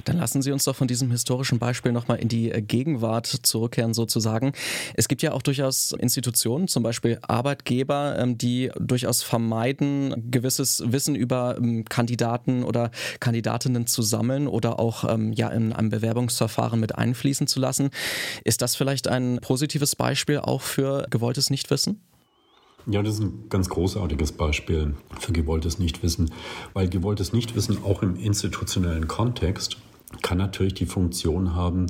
Dann 0.04 0.18
lassen 0.18 0.42
Sie 0.42 0.52
uns 0.52 0.64
doch 0.64 0.76
von 0.76 0.88
diesem 0.88 1.10
historischen 1.10 1.58
Beispiel 1.58 1.92
nochmal 1.92 2.18
in 2.18 2.28
die 2.28 2.50
äh, 2.50 2.62
Gegenwart 2.62 3.26
zurückkehren, 3.26 3.94
sozusagen. 3.94 4.52
Es 4.94 5.08
gibt 5.08 5.22
ja 5.22 5.32
auch 5.32 5.42
durchaus 5.42 5.92
Institutionen, 5.92 6.68
zum 6.68 6.82
Beispiel 6.82 7.18
Arbeitgeber, 7.22 8.16
ähm, 8.18 8.38
die 8.38 8.70
durchaus 8.78 9.22
vermeiden, 9.22 10.30
gewisses 10.30 10.82
Wissen 10.86 11.14
über 11.14 11.56
ähm, 11.58 11.84
Kandidaten 11.84 12.62
oder 12.64 12.90
Kandidatinnen 13.20 13.86
zu 13.86 14.02
sammeln 14.02 14.48
oder 14.48 14.78
auch 14.78 15.04
ähm, 15.08 15.32
ja 15.32 15.48
in 15.48 15.72
einem 15.72 15.90
Bewerbungsverfahren 15.90 16.80
mit 16.80 16.96
einfließen 16.96 17.46
zu 17.46 17.60
lassen. 17.60 17.90
Ist 18.44 18.62
das 18.62 18.76
vielleicht 18.76 19.08
ein 19.08 19.38
positives 19.40 19.96
Beispiel 19.96 20.38
auch 20.38 20.62
für 20.62 21.06
gewolltes 21.10 21.50
Nichtwissen? 21.50 22.00
Ja, 22.86 23.02
das 23.02 23.14
ist 23.14 23.20
ein 23.20 23.44
ganz 23.48 23.68
großartiges 23.68 24.32
Beispiel 24.32 24.94
für 25.20 25.32
gewolltes 25.32 25.78
Nichtwissen, 25.78 26.32
weil 26.72 26.88
gewolltes 26.88 27.32
Nichtwissen 27.32 27.84
auch 27.84 28.02
im 28.02 28.16
institutionellen 28.16 29.06
Kontext 29.06 29.76
kann 30.32 30.38
natürlich 30.38 30.72
die 30.72 30.86
Funktion 30.86 31.54
haben, 31.54 31.88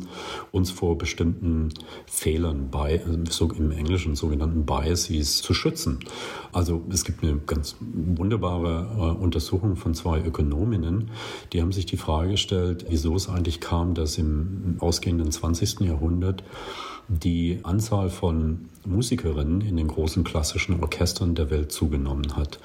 uns 0.50 0.72
vor 0.72 0.98
bestimmten 0.98 1.68
Fehlern 2.06 2.70
bei, 2.72 3.00
so 3.30 3.48
im 3.52 3.70
Englischen 3.70 4.16
sogenannten 4.16 4.66
Biases 4.66 5.42
zu 5.42 5.54
schützen. 5.54 6.00
Also 6.50 6.82
es 6.90 7.04
gibt 7.04 7.22
eine 7.22 7.36
ganz 7.36 7.76
wunderbare 7.78 8.88
äh, 8.96 9.22
Untersuchung 9.22 9.76
von 9.76 9.94
zwei 9.94 10.20
Ökonominnen, 10.20 11.12
die 11.52 11.62
haben 11.62 11.70
sich 11.70 11.86
die 11.86 11.96
Frage 11.96 12.32
gestellt, 12.32 12.86
wieso 12.88 13.14
es 13.14 13.28
eigentlich 13.28 13.60
kam, 13.60 13.94
dass 13.94 14.18
im 14.18 14.74
ausgehenden 14.80 15.30
20. 15.30 15.82
Jahrhundert 15.82 16.42
die 17.06 17.60
Anzahl 17.62 18.10
von 18.10 18.70
Musikerinnen 18.84 19.60
in 19.60 19.76
den 19.76 19.88
großen 19.88 20.24
klassischen 20.24 20.80
Orchestern 20.80 21.34
der 21.34 21.50
Welt 21.50 21.72
zugenommen 21.72 22.36
hat. 22.36 22.58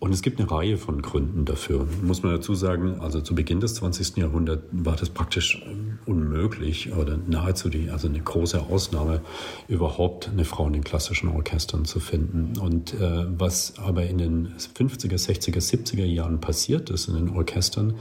Und 0.00 0.12
es 0.12 0.22
gibt 0.22 0.38
eine 0.38 0.48
Reihe 0.48 0.76
von 0.76 1.02
Gründen 1.02 1.44
dafür. 1.44 1.86
Muss 2.02 2.22
man 2.22 2.32
dazu 2.32 2.54
sagen, 2.54 3.00
also 3.00 3.20
zu 3.20 3.34
Beginn 3.34 3.58
des 3.58 3.74
20. 3.76 4.16
Jahrhunderts 4.16 4.62
war 4.70 4.94
das 4.94 5.10
praktisch 5.10 5.60
unmöglich 6.06 6.92
oder 6.94 7.18
nahezu 7.26 7.68
die, 7.68 7.90
also 7.90 8.06
eine 8.06 8.20
große 8.20 8.60
Ausnahme, 8.60 9.22
überhaupt 9.66 10.28
eine 10.28 10.44
Frau 10.44 10.66
in 10.68 10.74
den 10.74 10.84
klassischen 10.84 11.28
Orchestern 11.28 11.84
zu 11.84 11.98
finden. 11.98 12.58
Und 12.60 12.94
äh, 12.94 13.24
was 13.26 13.74
aber 13.78 14.06
in 14.06 14.18
den 14.18 14.48
50er, 14.56 15.18
60er, 15.18 15.58
70er 15.58 16.04
Jahren 16.04 16.40
passiert 16.40 16.90
ist 16.90 17.08
in 17.08 17.14
den 17.14 17.30
Orchestern, 17.30 17.94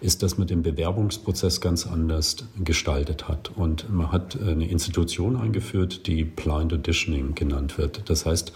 ist, 0.00 0.22
dass 0.22 0.38
man 0.38 0.46
den 0.46 0.62
Bewerbungsprozess 0.62 1.60
ganz 1.60 1.84
anders 1.84 2.36
gestaltet 2.62 3.26
hat. 3.26 3.50
Und 3.56 3.92
man 3.92 4.12
hat 4.12 4.40
eine 4.40 4.68
Institution 4.68 5.36
eingeführt, 5.36 6.06
die 6.06 6.22
Blind 6.22 6.72
Auditioning 6.80 7.34
genannt 7.34 7.78
wird. 7.78 8.08
Das 8.08 8.26
heißt, 8.26 8.52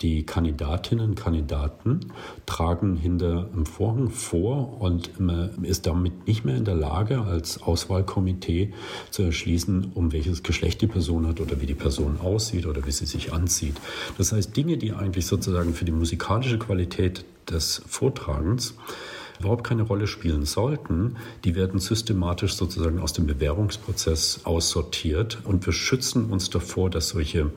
die 0.00 0.24
Kandidatinnen 0.24 1.10
und 1.10 1.14
Kandidaten 1.16 2.12
tragen 2.46 2.96
hinter 2.96 3.48
einem 3.52 3.66
Vorhang 3.66 4.10
vor 4.10 4.80
und 4.80 5.18
man 5.18 5.64
ist 5.64 5.86
damit 5.86 6.26
nicht 6.26 6.44
mehr 6.44 6.56
in 6.56 6.64
der 6.64 6.74
Lage, 6.74 7.22
als 7.22 7.62
Auswahlkomitee 7.62 8.72
zu 9.10 9.22
erschließen, 9.22 9.92
um 9.94 10.12
welches 10.12 10.42
Geschlecht 10.42 10.80
die 10.80 10.86
Person 10.86 11.26
hat 11.26 11.40
oder 11.40 11.60
wie 11.60 11.66
die 11.66 11.74
Person 11.74 12.20
aussieht 12.20 12.66
oder 12.66 12.86
wie 12.86 12.92
sie 12.92 13.06
sich 13.06 13.32
anzieht. 13.32 13.76
Das 14.16 14.32
heißt, 14.32 14.56
Dinge, 14.56 14.78
die 14.78 14.92
eigentlich 14.92 15.26
sozusagen 15.26 15.74
für 15.74 15.84
die 15.84 15.92
musikalische 15.92 16.58
Qualität 16.58 17.24
des 17.50 17.82
Vortragens 17.86 18.74
überhaupt 19.40 19.64
keine 19.64 19.82
Rolle 19.82 20.06
spielen 20.06 20.44
sollten, 20.44 21.16
die 21.44 21.54
werden 21.54 21.80
systematisch 21.80 22.54
sozusagen 22.54 23.00
aus 23.00 23.12
dem 23.12 23.26
Bewerbungsprozess 23.26 24.40
aussortiert. 24.44 25.38
Und 25.44 25.66
wir 25.66 25.72
schützen 25.72 26.30
uns 26.30 26.50
davor, 26.50 26.90
dass 26.90 27.10
solche 27.10 27.50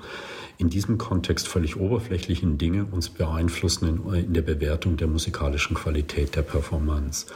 in 0.60 0.70
diesem 0.70 0.98
Kontext 0.98 1.48
völlig 1.48 1.78
oberflächlichen 1.78 2.58
Dinge 2.58 2.84
uns 2.84 3.08
beeinflussen 3.10 3.88
in, 3.88 4.14
in, 4.14 4.34
der 4.34 4.42
Bewertung 4.42 4.98
der 4.98 5.08
musikalischen 5.08 5.74
Qualität 5.74 6.36
der 6.36 6.42
Performance. 6.42 7.28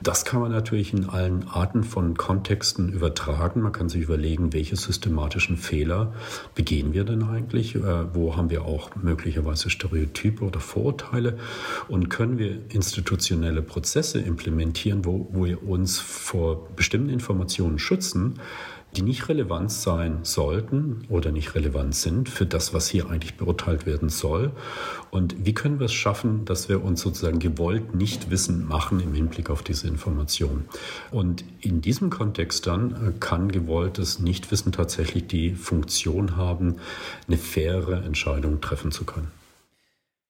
Das 0.00 0.24
kann 0.24 0.40
man 0.40 0.52
natürlich 0.52 0.92
in 0.92 1.08
allen 1.08 1.48
Arten 1.48 1.82
von 1.82 2.16
Kontexten 2.16 2.92
übertragen. 2.92 3.62
Man 3.62 3.72
kann 3.72 3.88
sich 3.88 4.02
überlegen, 4.02 4.52
welche 4.52 4.76
systematischen 4.76 5.56
Fehler 5.56 6.14
begehen 6.54 6.92
wir 6.92 7.02
denn 7.02 7.24
eigentlich? 7.24 7.74
Äh, 7.74 8.14
wo 8.14 8.36
haben 8.36 8.48
wir 8.48 8.64
auch 8.64 8.94
möglicherweise 8.94 9.70
Stereotype 9.70 10.44
oder 10.44 10.60
Vorurteile? 10.60 11.36
Und 11.88 12.10
können 12.10 12.38
wir 12.38 12.60
institutionelle 12.68 13.60
Prozesse 13.60 14.20
implementieren, 14.20 15.04
wo, 15.04 15.28
wo 15.32 15.46
wir 15.46 15.66
uns 15.66 15.98
vor 15.98 16.68
bestimmten 16.76 17.08
Informationen 17.08 17.80
schützen? 17.80 18.38
Die 18.96 19.02
nicht 19.02 19.28
relevant 19.28 19.70
sein 19.70 20.20
sollten 20.22 21.04
oder 21.08 21.30
nicht 21.30 21.54
relevant 21.54 21.94
sind 21.94 22.28
für 22.28 22.46
das, 22.46 22.72
was 22.72 22.88
hier 22.88 23.10
eigentlich 23.10 23.36
beurteilt 23.36 23.86
werden 23.86 24.08
soll. 24.08 24.50
Und 25.10 25.44
wie 25.44 25.54
können 25.54 25.78
wir 25.78 25.86
es 25.86 25.92
schaffen, 25.92 26.44
dass 26.44 26.68
wir 26.68 26.82
uns 26.82 27.00
sozusagen 27.00 27.38
gewollt 27.38 27.94
nicht 27.94 28.30
wissend 28.30 28.68
machen 28.68 29.00
im 29.00 29.14
Hinblick 29.14 29.50
auf 29.50 29.62
diese 29.62 29.88
Information? 29.88 30.64
Und 31.10 31.44
in 31.60 31.80
diesem 31.80 32.10
Kontext 32.10 32.66
dann 32.66 32.92
äh, 32.92 33.12
kann 33.18 33.52
gewolltes 33.52 34.18
Nichtwissen 34.18 34.72
tatsächlich 34.72 35.26
die 35.26 35.54
Funktion 35.54 36.36
haben, 36.36 36.76
eine 37.26 37.36
faire 37.36 38.02
Entscheidung 38.04 38.60
treffen 38.60 38.90
zu 38.90 39.04
können. 39.04 39.37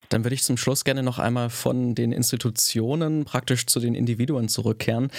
Dann 0.08 0.24
würde 0.24 0.34
ich 0.34 0.42
zum 0.42 0.56
Schluss 0.56 0.84
gerne 0.84 1.02
noch 1.02 1.18
einmal 1.18 1.50
von 1.50 1.94
den 1.94 2.12
Institutionen 2.12 3.24
praktisch 3.24 3.66
zu 3.66 3.80
den 3.80 3.94
Individuen 3.94 4.48
zurückkehren. 4.48 5.10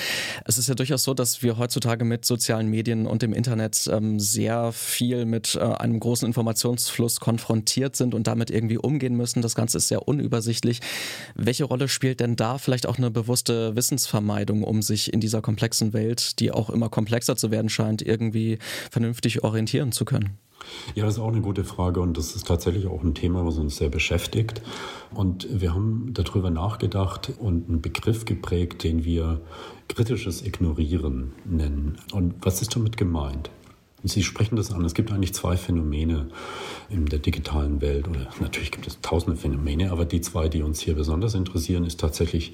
Es 0.46 0.58
ist 0.58 0.68
ja 0.68 0.76
durchaus 0.76 1.04
so, 1.04 1.14
dass 1.14 1.44
wir 1.44 1.58
heutzutage 1.58 2.06
mit 2.06 2.26
sozialen 2.26 2.68
Medien 2.68 3.06
und 3.06 3.22
dem 3.22 3.34
Internet 3.34 3.90
ähm, 3.92 4.20
sehr 4.20 4.72
viel 4.72 5.26
mit 5.26 5.56
äh, 5.56 5.60
einem 5.60 6.00
großen 6.00 6.26
Informationsfluss 6.26 7.20
konfrontiert 7.20 7.96
sind 7.96 8.14
und 8.14 8.28
damit 8.28 8.50
irgendwie 8.50 8.78
umgehen 8.78 9.16
müssen. 9.16 9.42
Das 9.42 9.56
Ganze 9.56 9.78
ist 9.78 9.88
sehr 9.88 10.08
unübersichtlich. 10.08 10.80
Welche 11.36 11.66
Rolle 11.66 11.88
spielt 11.88 12.20
denn 12.20 12.36
da 12.36 12.58
vielleicht 12.58 12.88
auch 12.88 12.98
eine 12.98 13.12
bewusste 13.12 13.76
Wissensvermeidung, 13.76 14.64
um 14.64 14.82
sich 14.82 15.14
in 15.14 15.20
dieser 15.20 15.42
komplexen 15.42 15.94
Welt, 15.94 16.40
die 16.40 16.52
auch 16.52 16.70
immer 16.70 16.90
komplexer 16.90 17.36
zu 17.36 17.52
werden 17.52 17.70
scheint, 17.70 18.02
irgendwie 18.02 18.58
vernünftig 18.92 19.44
orientieren 19.44 19.92
zu 19.92 20.06
können? 20.06 20.38
Ja, 20.96 21.06
das 21.06 21.16
ist 21.16 21.20
auch 21.20 21.30
eine 21.30 21.42
gute 21.42 21.64
Frage 21.64 22.02
und 22.02 22.18
das 22.18 22.36
ist 22.36 22.48
tatsächlich 22.48 22.88
auch 22.88 23.04
ein 23.04 23.14
Thema, 23.14 23.46
was 23.46 23.58
uns 23.58 23.78
sehr 23.78 23.90
beschäftigt. 23.90 24.62
Und 25.14 25.48
wir 25.50 25.74
haben 25.74 26.12
darüber 26.14 26.50
nachgedacht 26.50 27.32
und 27.40 27.70
einen 27.70 27.82
Begriff 27.82 28.26
geprägt, 28.26 28.84
den 28.84 29.04
wir 29.04 29.42
kritisches 29.88 30.46
Ignorieren 30.46 31.34
nennen. 31.46 31.98
Und 32.14 32.36
was 32.42 32.62
ist 32.62 32.76
damit 32.76 32.98
gemeint? 32.98 33.50
Sie 34.04 34.24
sprechen 34.24 34.56
das 34.56 34.72
an. 34.72 34.86
Es 34.86 34.94
gibt 34.94 35.12
eigentlich 35.12 35.34
zwei 35.34 35.58
Phänomene 35.58 36.28
in 36.90 37.06
der 37.06 37.20
digitalen 37.20 37.82
Welt. 37.82 38.08
Oder 38.08 38.28
natürlich 38.40 38.72
gibt 38.72 38.88
es 38.88 39.02
tausende 39.02 39.36
Phänomene, 39.36 39.92
aber 39.92 40.06
die 40.06 40.22
zwei, 40.22 40.48
die 40.48 40.62
uns 40.62 40.80
hier 40.80 40.96
besonders 40.96 41.34
interessieren, 41.34 41.84
ist 41.86 42.00
tatsächlich 42.00 42.54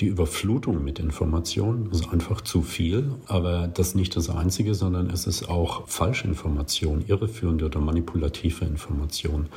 die 0.00 0.06
Überflutung 0.06 0.82
mit 0.82 0.98
Informationen. 0.98 1.90
Es 1.92 2.00
ist 2.00 2.12
einfach 2.12 2.40
zu 2.40 2.62
viel, 2.62 3.12
aber 3.26 3.68
das 3.68 3.88
ist 3.88 3.94
nicht 3.96 4.16
das 4.16 4.30
Einzige, 4.30 4.74
sondern 4.74 5.10
es 5.10 5.26
ist 5.26 5.48
auch 5.48 5.86
Falschinformation, 5.86 7.04
irreführende 7.06 7.66
oder 7.66 7.80
manipulative 7.80 8.64
Information. 8.64 9.48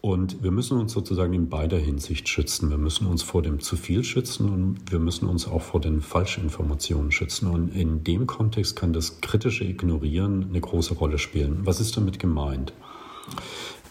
Und 0.00 0.42
wir 0.42 0.50
müssen 0.50 0.78
uns 0.78 0.92
sozusagen 0.92 1.34
in 1.34 1.48
beider 1.50 1.76
Hinsicht 1.76 2.28
schützen. 2.28 2.70
Wir 2.70 2.78
müssen 2.78 3.06
uns 3.06 3.22
vor 3.22 3.42
dem 3.42 3.60
zu 3.60 3.76
viel 3.76 4.02
schützen 4.02 4.48
und 4.48 4.78
wir 4.90 4.98
müssen 4.98 5.28
uns 5.28 5.46
auch 5.46 5.60
vor 5.60 5.80
den 5.80 6.00
Falschinformationen 6.00 7.12
schützen. 7.12 7.48
Und 7.50 7.74
in 7.74 8.02
dem 8.02 8.26
Kontext 8.26 8.76
kann 8.76 8.94
das 8.94 9.20
kritische 9.20 9.64
Ignorieren 9.64 10.46
eine 10.48 10.60
große 10.60 10.94
Rolle 10.94 11.18
spielen. 11.18 11.60
Was 11.64 11.80
ist 11.80 11.96
damit 11.96 12.18
gemeint? 12.18 12.72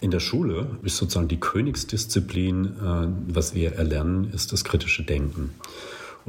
In 0.00 0.10
der 0.10 0.20
Schule 0.20 0.78
ist 0.82 0.96
sozusagen 0.96 1.28
die 1.28 1.38
Königsdisziplin, 1.38 2.64
äh, 2.64 3.08
was 3.28 3.54
wir 3.54 3.74
erlernen, 3.74 4.30
ist 4.32 4.52
das 4.52 4.64
kritische 4.64 5.04
Denken. 5.04 5.50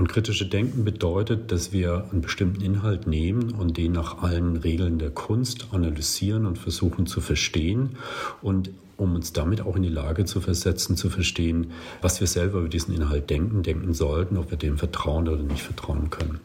Und 0.02 0.08
kritische 0.08 0.48
Denken 0.48 0.84
bedeutet, 0.84 1.52
dass 1.52 1.72
wir 1.72 2.08
einen 2.12 2.22
bestimmten 2.22 2.62
Inhalt 2.62 3.06
nehmen 3.06 3.52
und 3.52 3.78
den 3.78 3.92
nach 3.92 4.24
allen 4.24 4.58
Regeln 4.58 4.98
der 4.98 5.12
Kunst 5.12 5.68
analysieren 5.74 6.48
und 6.48 6.58
versuchen 6.58 7.06
zu 7.06 7.22
verstehen 7.22 7.98
und 8.42 8.72
um 8.98 9.14
uns 9.14 9.32
damit 9.32 9.62
auch 9.62 9.76
in 9.76 9.84
die 9.84 9.90
Lage 9.90 10.26
zu 10.26 10.42
versetzen, 10.42 10.98
zu 10.98 11.12
verstehen, 11.12 11.70
was 12.02 12.20
wir 12.20 12.26
selber 12.26 12.62
über 12.62 12.70
diesen 12.70 12.96
Inhalt 12.96 13.30
denken, 13.30 13.62
denken 13.62 13.94
sollten, 13.94 14.38
ob 14.38 14.50
wir 14.50 14.58
dem 14.58 14.80
vertrauen 14.80 15.30
oder 15.30 15.44
nicht 15.44 15.62
vertrauen 15.62 16.10
können. 16.10 16.40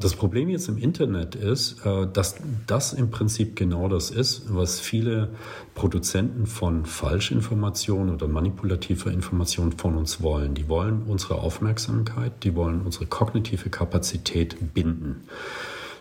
Das 0.00 0.14
Problem 0.14 0.48
jetzt 0.48 0.68
im 0.68 0.76
Internet 0.76 1.34
ist, 1.34 1.84
äh, 1.86 2.06
dass 2.12 2.36
das 2.66 2.92
im 2.92 3.10
Prinzip 3.10 3.56
genau 3.56 3.88
das 3.88 4.10
ist, 4.10 4.54
was 4.54 4.80
viele 4.80 5.30
Produzenten 5.74 6.46
von 6.46 6.84
Falschinformationen 6.84 8.14
oder 8.14 8.26
manipulativer 8.26 9.10
Information 9.10 9.72
von 9.72 9.96
uns 9.96 10.22
wollen. 10.22 10.54
Die 10.54 10.68
wollen 10.68 11.02
unsere 11.02 11.36
Aufmerksamkeit, 11.36 12.32
die 12.42 12.54
wollen 12.54 12.82
unsere 12.82 13.06
kognitive 13.06 13.70
Kapazität 13.70 14.74
binden. 14.74 15.22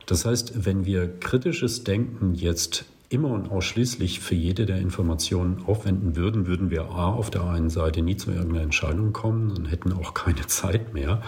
Das 0.06 0.26
heißt, 0.26 0.66
wenn 0.66 0.86
wir 0.86 1.20
kritisches 1.20 1.84
Denken 1.84 2.34
jetzt 2.34 2.86
immer 3.14 3.30
und 3.30 3.52
ausschließlich 3.52 4.20
für 4.20 4.36
jede 4.36 4.66
der 4.66 4.78
Informationen 4.78 5.64
aufwenden 5.66 6.16
würden, 6.16 6.48
würden 6.48 6.72
wir 6.72 6.90
A 6.90 7.14
auf 7.14 7.30
der 7.30 7.44
einen 7.44 7.70
Seite 7.70 8.02
nie 8.02 8.18
zu 8.18 8.32
irgendeiner 8.32 8.64
Entscheidung 8.64 9.14
kommen 9.14 9.52
und 9.52 9.72
hätten 9.72 9.94
auch 9.94 10.14
keine 10.14 10.42
Zeit 10.48 10.94
mehr. 10.94 11.22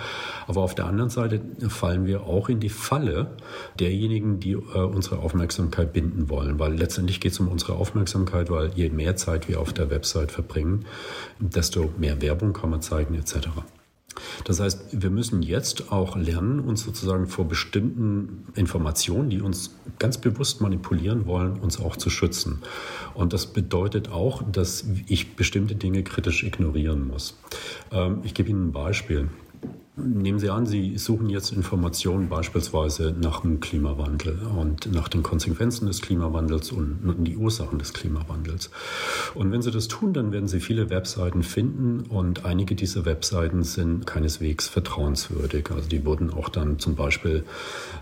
Aber 0.48 0.62
auf 0.62 0.76
der 0.76 0.86
anderen 0.86 1.10
Seite 1.10 1.42
fallen 1.70 2.06
wir 2.06 2.24
auch 2.24 2.50
in 2.50 2.60
die 2.60 2.70
Falle 2.70 3.38
derjenigen, 3.80 4.40
die 4.40 4.54
äh, 4.54 4.80
unsere 4.80 5.20
Aufmerksamkeit 5.20 5.94
binden 5.94 6.30
wollen. 6.30 6.60
Weil 6.60 6.74
letztendlich 6.74 7.20
geht 7.20 7.34
es 7.34 7.40
um 7.40 7.48
unsere 7.48 7.74
Aufmerksamkeit, 7.74 8.50
weil 8.50 8.72
je 8.76 8.90
mehr 8.90 9.16
Zeit 9.16 9.48
wir 9.48 9.60
auf 9.60 9.72
der 9.72 9.90
Website 9.90 10.32
verbringen, 10.32 10.86
desto 11.40 11.94
mehr 11.98 12.22
Werbung 12.22 12.54
kann 12.54 12.72
man 12.72 12.82
zeigen 12.82 13.16
etc. 13.16 13.50
Das 14.44 14.60
heißt, 14.60 15.02
wir 15.02 15.10
müssen 15.10 15.42
jetzt 15.42 15.92
auch 15.92 16.16
lernen, 16.16 16.60
uns 16.60 16.84
sozusagen 16.84 17.28
vor 17.28 17.46
bestimmten 17.48 18.48
Informationen, 18.56 19.30
die 19.30 19.42
uns 19.42 19.76
ganz 20.00 20.18
bewusst 20.18 20.62
manipulieren 20.62 21.26
wollen, 21.26 21.60
uns 21.60 21.80
auch 21.80 21.96
zu 21.96 22.10
schützen. 22.10 22.62
Und 23.14 23.34
das 23.34 23.48
bedeutet 23.48 24.10
auch, 24.10 24.44
dass 24.50 24.86
ich 25.08 25.36
bestimmte 25.36 25.76
Dinge 25.76 26.04
kritisch 26.04 26.44
ignorieren 26.44 27.08
muss. 27.08 27.38
Ähm, 27.92 28.20
ich 28.24 28.34
gebe 28.34 28.50
Ihnen 28.50 28.70
ein 28.70 28.72
Beispiel. 28.72 29.30
Nehmen 29.98 30.40
Sie 30.40 30.50
an, 30.50 30.66
Sie 30.66 30.98
suchen 30.98 31.30
jetzt 31.30 31.54
Informationen 31.54 32.28
beispielsweise 32.28 33.16
nach 33.18 33.42
dem 33.42 33.62
Klimawandel 33.62 34.40
und 34.60 34.92
nach 34.92 35.08
den 35.08 35.24
Konsequenzen 35.24 35.88
des 35.88 36.02
Klimawandels 36.02 36.74
und 36.74 37.24
die 37.24 37.38
Ursachen 37.38 37.80
des 37.80 37.94
Klimawandels. 37.94 38.72
Und 39.36 39.54
wenn 39.54 39.62
Sie 39.62 39.72
das 39.72 39.88
tun, 39.88 40.12
dann 40.12 40.34
werden 40.34 40.50
Sie 40.50 40.60
viele 40.60 40.90
Webseiten 40.90 41.44
finden 41.44 42.02
und 42.10 42.44
einige 42.44 42.76
dieser 42.76 43.06
Webseiten 43.06 43.64
sind 43.64 44.06
keineswegs 44.06 44.68
vertrauenswürdig. 44.68 45.72
Also 45.72 45.88
die 45.88 46.06
wurden 46.06 46.30
auch 46.30 46.50
dann 46.50 46.78
zum 46.78 46.96
Beispiel 46.96 47.46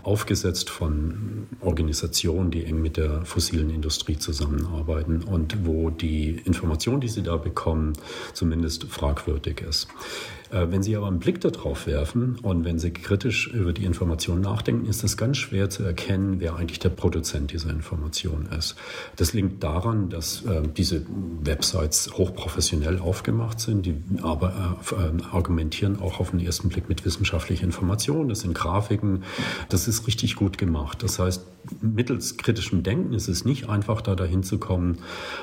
aufgesetzt 0.02 0.70
von 0.70 1.46
Organisationen, 1.60 2.50
die 2.50 2.64
eng 2.64 2.82
mit 2.82 2.96
der 2.96 3.24
fossilen 3.24 3.70
Industrie 3.70 4.18
zusammenarbeiten 4.18 5.22
und 5.22 5.64
wo 5.64 5.90
die 5.90 6.30
Information, 6.44 7.00
die 7.00 7.08
Sie 7.08 7.22
da 7.22 7.36
bekommen, 7.36 7.92
zumindest 8.32 8.84
fragwürdig 8.84 9.60
ist. 9.60 9.86
Äh, 10.54 10.70
wenn 10.70 10.82
Sie 10.82 10.96
aber 10.96 11.08
einen 11.08 11.18
Blick 11.18 11.40
darauf 11.40 11.86
werfen 11.86 12.38
und 12.42 12.64
wenn 12.64 12.78
Sie 12.78 12.92
kritisch 12.92 13.48
über 13.48 13.72
die 13.72 13.84
Information 13.84 14.40
nachdenken, 14.40 14.86
ist 14.86 15.02
es 15.02 15.16
ganz 15.16 15.36
schwer 15.36 15.68
zu 15.68 15.82
erkennen, 15.82 16.36
wer 16.38 16.56
eigentlich 16.56 16.78
der 16.78 16.90
Produzent 16.90 17.52
dieser 17.52 17.70
Information 17.70 18.46
ist. 18.46 18.76
Das 19.16 19.32
liegt 19.32 19.62
daran, 19.62 20.10
dass 20.10 20.44
äh, 20.44 20.62
diese 20.76 21.04
Websites 21.42 22.12
hochprofessionell 22.12 23.00
aufgemacht 23.00 23.58
sind, 23.58 23.84
die 23.86 23.96
aber 24.22 24.78
äh, 24.92 25.34
argumentieren 25.34 26.00
auch 26.00 26.20
auf 26.20 26.30
den 26.30 26.40
ersten 26.40 26.68
Blick 26.68 26.88
mit 26.88 27.04
wissenschaftlicher 27.04 27.64
Information. 27.64 28.28
Das 28.28 28.40
sind 28.40 28.54
Grafiken, 28.54 29.24
das 29.68 29.88
ist 29.88 30.06
richtig 30.06 30.36
gut 30.36 30.58
gemacht. 30.58 31.02
Das 31.02 31.18
heißt, 31.18 31.44
mittels 31.80 32.36
kritischem 32.36 32.82
Denken 32.82 33.14
ist 33.14 33.28
es 33.28 33.44
nicht 33.44 33.68
einfach, 33.68 34.02
da 34.02 34.14
dahin 34.14 34.42
zu 34.42 34.58
kommen, 34.58 34.98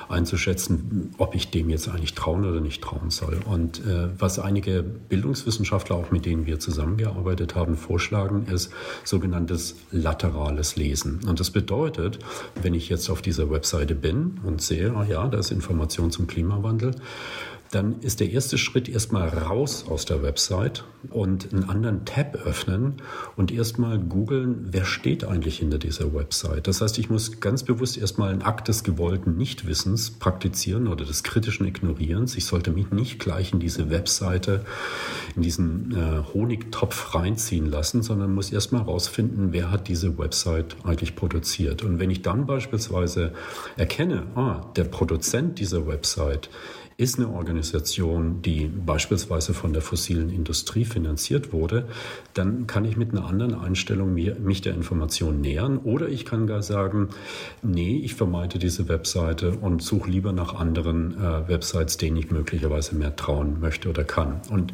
einzuschätzen, 0.08 1.14
ob 1.18 1.36
ich 1.36 1.50
dem 1.50 1.70
jetzt 1.70 1.90
eigentlich 1.90 2.14
trauen 2.14 2.46
oder 2.46 2.62
nicht 2.62 2.84
trauen 2.84 3.10
soll. 3.10 3.40
Und 3.46 3.82
was 4.20 4.38
einige 4.38 4.86
Bildungswissenschaftler, 5.10 5.96
auch 5.96 6.12
mit 6.12 6.26
denen 6.26 6.46
wir 6.46 6.60
zusammengearbeitet 6.60 7.56
haben, 7.56 7.76
vorschlagen, 7.76 8.46
ist 8.48 8.72
sogenanntes 9.04 9.76
laterales 9.92 10.76
Lesen. 10.76 11.20
Und 11.28 11.40
das 11.40 11.52
bedeutet, 11.52 12.20
wenn 12.62 12.74
ich 12.74 12.90
jetzt 12.90 13.10
auf 13.10 13.22
dieser 13.22 13.50
Webseite 13.50 13.96
bin 13.96 14.40
und 14.44 14.62
sehe, 14.62 14.94
ah 14.96 15.04
ja, 15.04 15.28
da 15.28 15.38
ist 15.38 15.52
Information 15.52 16.12
zum 16.12 16.28
Klimawandel, 16.28 16.96
dann 17.72 18.02
ist 18.02 18.20
der 18.20 18.30
erste 18.30 18.58
Schritt 18.58 18.90
erstmal 18.90 19.30
raus 19.30 19.86
aus 19.88 20.06
der 20.06 20.22
Website 20.22 20.84
und 21.10 21.52
einen 21.54 21.64
anderen 21.64 22.06
Tab 22.06 22.36
öffnen 22.36 22.96
und 23.38 23.52
erstmal 23.52 23.98
googeln, 23.98 24.68
wer 24.72 24.84
steht 24.84 25.24
eigentlich 25.24 25.60
hinter 25.60 25.78
dieser 25.78 26.14
Website. 26.14 26.68
Das 26.68 26.82
heißt, 26.82 27.00
ich 27.00 27.10
muss 27.10 27.40
ganz 27.40 27.64
bewusst 27.64 27.98
erstmal 27.98 28.32
einen 28.32 28.42
Akt 28.42 28.68
des 28.68 28.84
gewollten 28.84 29.38
Nichtwissens 29.38 30.12
praktizieren 30.12 30.88
oder 30.88 31.06
des 31.06 31.24
kritischen 31.24 31.66
Ignorierens. 31.66 32.36
Ich 32.36 32.46
sollte 32.46 32.72
mich 32.72 32.92
nicht 32.92 33.20
gleich 33.20 33.54
in 33.54 33.60
diese 33.60 33.90
Webseite, 33.90 34.66
in 35.36 35.42
diesen 35.42 35.96
äh, 35.96 36.34
Honigtopf 36.34 37.16
reinziehen 37.16 37.66
lassen, 37.66 38.04
sondern 38.04 38.36
muss 38.36 38.52
erstmal 38.52 38.84
rausfinden, 38.84 39.54
wer 39.54 39.72
hat 39.72 39.88
diese 39.88 40.18
Website 40.18 40.76
eigentlich 40.84 41.16
produziert. 41.16 41.84
Und 41.84 42.00
wenn 42.00 42.12
ich 42.12 42.22
dann 42.22 42.46
beispielsweise 42.46 43.32
erkenne, 43.78 44.24
ah, 44.36 44.66
der 44.76 44.84
Produzent 44.84 45.58
dieser 45.58 45.88
Website 45.88 46.50
ist 47.02 47.18
eine 47.18 47.30
Organisation, 47.30 48.44
die 48.44 48.68
beispielsweise 48.68 49.56
von 49.56 49.74
der 49.74 49.82
fossilen 49.82 50.30
Industrie 50.30 50.86
finanziert 50.86 51.52
wurde, 51.52 51.88
dann 52.36 52.68
kann 52.68 52.86
ich 52.86 52.96
mit 52.96 53.12
einer 53.12 53.26
anderen 53.26 53.56
Einstellung 53.56 54.14
mich 54.14 54.62
der 54.62 54.76
Information 54.76 55.42
nähern. 55.42 55.80
Oder 55.80 56.10
ich 56.10 56.26
kann 56.26 56.46
gar 56.46 56.62
sagen, 56.62 57.10
nee, 57.64 57.98
ich 57.98 58.14
vermeide 58.14 58.60
diese 58.60 58.88
Webseite 58.88 59.54
und 59.54 59.82
suche 59.82 60.12
lieber 60.12 60.32
nach 60.32 60.54
anderen 60.54 61.18
äh, 61.18 61.48
Websites, 61.48 61.98
denen 61.98 62.18
ich 62.18 62.30
möglicherweise 62.30 62.96
mehr 62.96 63.16
trauen 63.16 63.60
möchte 63.60 63.90
oder 63.90 64.04
kann. 64.04 64.42
Und 64.52 64.72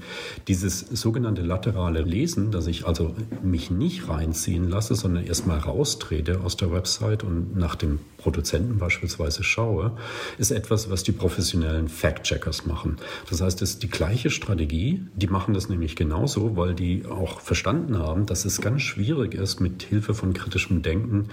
dieses 0.50 0.82
sogenannte 0.82 1.44
laterale 1.44 2.02
Lesen, 2.02 2.52
dass 2.52 2.68
ich 2.68 2.86
also 2.86 3.16
mich 3.42 3.72
nicht 3.72 4.10
reinziehen 4.10 4.68
lasse, 4.68 4.96
sondern 4.96 5.24
erstmal 5.24 5.60
raustrete 5.60 6.42
aus 6.42 6.58
der 6.58 6.74
Website 6.74 7.24
und 7.24 7.56
nach 7.56 7.76
dem 7.76 8.00
Produzenten 8.28 8.78
beispielsweise 8.78 9.42
schaue, 9.42 9.94
ist 10.38 10.52
etwas, 10.52 10.90
was 10.90 11.02
die 11.04 11.14
professionellen 11.14 11.88
Fact-Checkers 11.88 12.66
machen. 12.66 12.98
Das 13.30 13.40
heißt, 13.40 13.62
es 13.62 13.70
ist 13.70 13.84
die 13.84 13.90
gleiche 13.90 14.30
Strategie, 14.30 15.02
die 15.16 15.28
machen 15.28 15.54
das 15.54 15.70
nämlich 15.70 15.96
genauso, 15.96 16.58
weil 16.58 16.74
die 16.74 17.06
auch 17.06 17.40
verstanden 17.40 17.98
haben, 17.98 18.26
dass 18.26 18.44
es 18.44 18.60
ganz 18.60 18.82
schwierig 18.82 19.34
ist, 19.34 19.62
mit 19.62 19.84
Hilfe 19.84 20.14
von 20.14 20.34
kritischem 20.34 20.82
Denken 20.82 21.30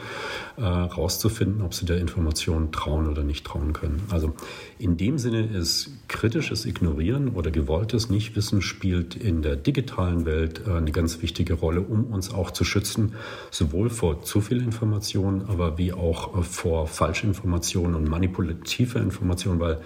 äh, 0.57 0.63
ob 0.63 1.75
sie 1.75 1.85
der 1.85 1.99
Information 1.99 2.71
trauen 2.71 3.09
oder 3.09 3.25
nicht 3.25 3.45
trauen 3.45 3.73
können. 3.73 4.01
Also 4.11 4.35
in 4.79 4.97
dem 4.97 5.19
Sinne 5.19 5.47
ist 5.47 5.91
kritisches 6.07 6.65
Ignorieren 6.65 7.31
oder 7.31 7.51
gewolltes 7.51 8.09
Nichtwissen 8.09 8.63
spielt 8.63 9.17
in 9.17 9.43
der 9.43 9.57
digitalen 9.57 10.27
Welt 10.27 10.63
äh, 10.65 10.71
eine 10.71 10.93
ganz 10.93 11.23
wichtige 11.23 11.55
Rolle, 11.55 11.81
um 11.81 12.05
uns 12.05 12.33
auch 12.33 12.53
zu 12.53 12.63
schützen, 12.65 13.15
sowohl 13.51 13.91
vor 13.91 14.23
zu 14.23 14.41
viel 14.41 14.63
Information, 14.63 15.47
aber 15.49 15.77
wie 15.77 15.93
auch 15.93 16.39
äh, 16.39 16.43
vor 16.43 16.84
Falschinformationen 16.87 17.95
und 17.95 18.09
manipulativer 18.09 19.01
Information, 19.01 19.61
weil 19.61 19.81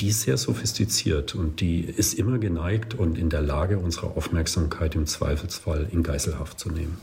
die 0.00 0.08
ist 0.08 0.22
sehr 0.22 0.36
sophistiziert 0.36 1.34
und 1.34 1.60
die 1.60 1.80
ist 1.80 2.14
immer 2.14 2.38
geneigt 2.38 2.94
und 2.94 3.18
in 3.18 3.30
der 3.30 3.42
Lage, 3.42 3.78
unsere 3.78 4.08
Aufmerksamkeit 4.08 4.94
im 4.94 5.06
Zweifelsfall 5.06 5.88
in 5.90 6.02
Geiselhaft 6.02 6.60
zu 6.60 6.70
nehmen. 6.70 6.98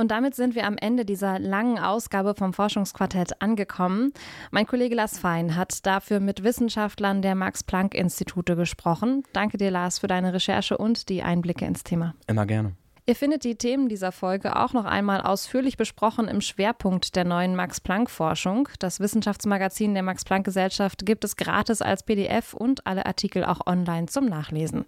Und 0.00 0.10
damit 0.12 0.34
sind 0.34 0.54
wir 0.54 0.66
am 0.66 0.78
Ende 0.78 1.04
dieser 1.04 1.38
langen 1.38 1.78
Ausgabe 1.78 2.34
vom 2.34 2.54
Forschungsquartett 2.54 3.42
angekommen. 3.42 4.14
Mein 4.50 4.66
Kollege 4.66 4.94
Lars 4.94 5.18
Fein 5.18 5.56
hat 5.56 5.84
dafür 5.84 6.20
mit 6.20 6.42
Wissenschaftlern 6.42 7.20
der 7.20 7.34
Max-Planck-Institute 7.34 8.56
gesprochen. 8.56 9.24
Danke 9.34 9.58
dir, 9.58 9.70
Lars, 9.70 9.98
für 9.98 10.06
deine 10.06 10.32
Recherche 10.32 10.78
und 10.78 11.10
die 11.10 11.22
Einblicke 11.22 11.66
ins 11.66 11.84
Thema. 11.84 12.14
Immer 12.26 12.46
gerne. 12.46 12.72
Ihr 13.06 13.16
findet 13.16 13.44
die 13.44 13.56
Themen 13.56 13.88
dieser 13.88 14.12
Folge 14.12 14.56
auch 14.56 14.72
noch 14.72 14.84
einmal 14.84 15.22
ausführlich 15.22 15.76
besprochen 15.76 16.28
im 16.28 16.40
Schwerpunkt 16.40 17.16
der 17.16 17.24
neuen 17.24 17.56
Max-Planck-Forschung. 17.56 18.68
Das 18.78 19.00
Wissenschaftsmagazin 19.00 19.94
der 19.94 20.02
Max-Planck-Gesellschaft 20.02 21.06
gibt 21.06 21.24
es 21.24 21.36
gratis 21.36 21.82
als 21.82 22.02
PDF 22.02 22.54
und 22.54 22.86
alle 22.86 23.06
Artikel 23.06 23.44
auch 23.44 23.66
online 23.66 24.06
zum 24.06 24.26
Nachlesen. 24.26 24.84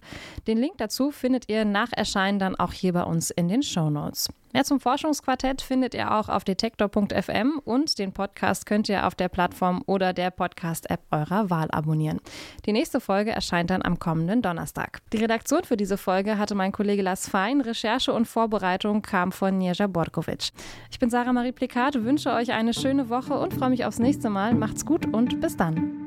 Den 0.47 0.57
Link 0.57 0.77
dazu 0.77 1.11
findet 1.11 1.49
ihr 1.49 1.65
nach 1.65 1.91
Erscheinen 1.91 2.39
dann 2.39 2.55
auch 2.55 2.73
hier 2.73 2.93
bei 2.93 3.03
uns 3.03 3.31
in 3.31 3.47
den 3.47 3.63
Show 3.63 3.89
Notes. 3.89 4.29
Mehr 4.53 4.63
zum 4.63 4.79
Forschungsquartett 4.79 5.63
findet 5.63 5.95
ihr 5.95 6.13
auch 6.13 6.29
auf 6.29 6.43
detektor.fm 6.43 7.59
und 7.65 7.97
den 7.97 8.13
Podcast 8.13 8.67
könnt 8.67 8.87
ihr 8.87 9.07
auf 9.07 9.15
der 9.15 9.27
Plattform 9.27 9.81
oder 9.87 10.13
der 10.13 10.29
Podcast-App 10.29 11.01
eurer 11.09 11.49
Wahl 11.49 11.69
abonnieren. 11.71 12.19
Die 12.67 12.71
nächste 12.71 12.99
Folge 12.99 13.31
erscheint 13.31 13.71
dann 13.71 13.81
am 13.81 13.97
kommenden 13.97 14.43
Donnerstag. 14.43 15.01
Die 15.11 15.17
Redaktion 15.17 15.63
für 15.63 15.75
diese 15.75 15.97
Folge 15.97 16.37
hatte 16.37 16.53
mein 16.53 16.71
Kollege 16.71 17.01
Lars 17.01 17.27
Fein. 17.27 17.61
Recherche 17.61 18.13
und 18.13 18.27
Vorbereitung 18.27 19.01
kam 19.01 19.31
von 19.31 19.57
Njeja 19.57 19.87
Borkovic. 19.87 20.51
Ich 20.91 20.99
bin 20.99 21.09
Sarah 21.09 21.33
Marie 21.33 21.51
Plikat, 21.51 22.03
wünsche 22.03 22.31
euch 22.31 22.51
eine 22.51 22.75
schöne 22.75 23.09
Woche 23.09 23.33
und 23.33 23.55
freue 23.55 23.71
mich 23.71 23.85
aufs 23.85 23.97
nächste 23.97 24.29
Mal. 24.29 24.53
Macht's 24.53 24.85
gut 24.85 25.11
und 25.11 25.41
bis 25.41 25.57
dann. 25.57 26.03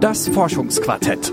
Das 0.00 0.28
Forschungsquartett. 0.28 1.32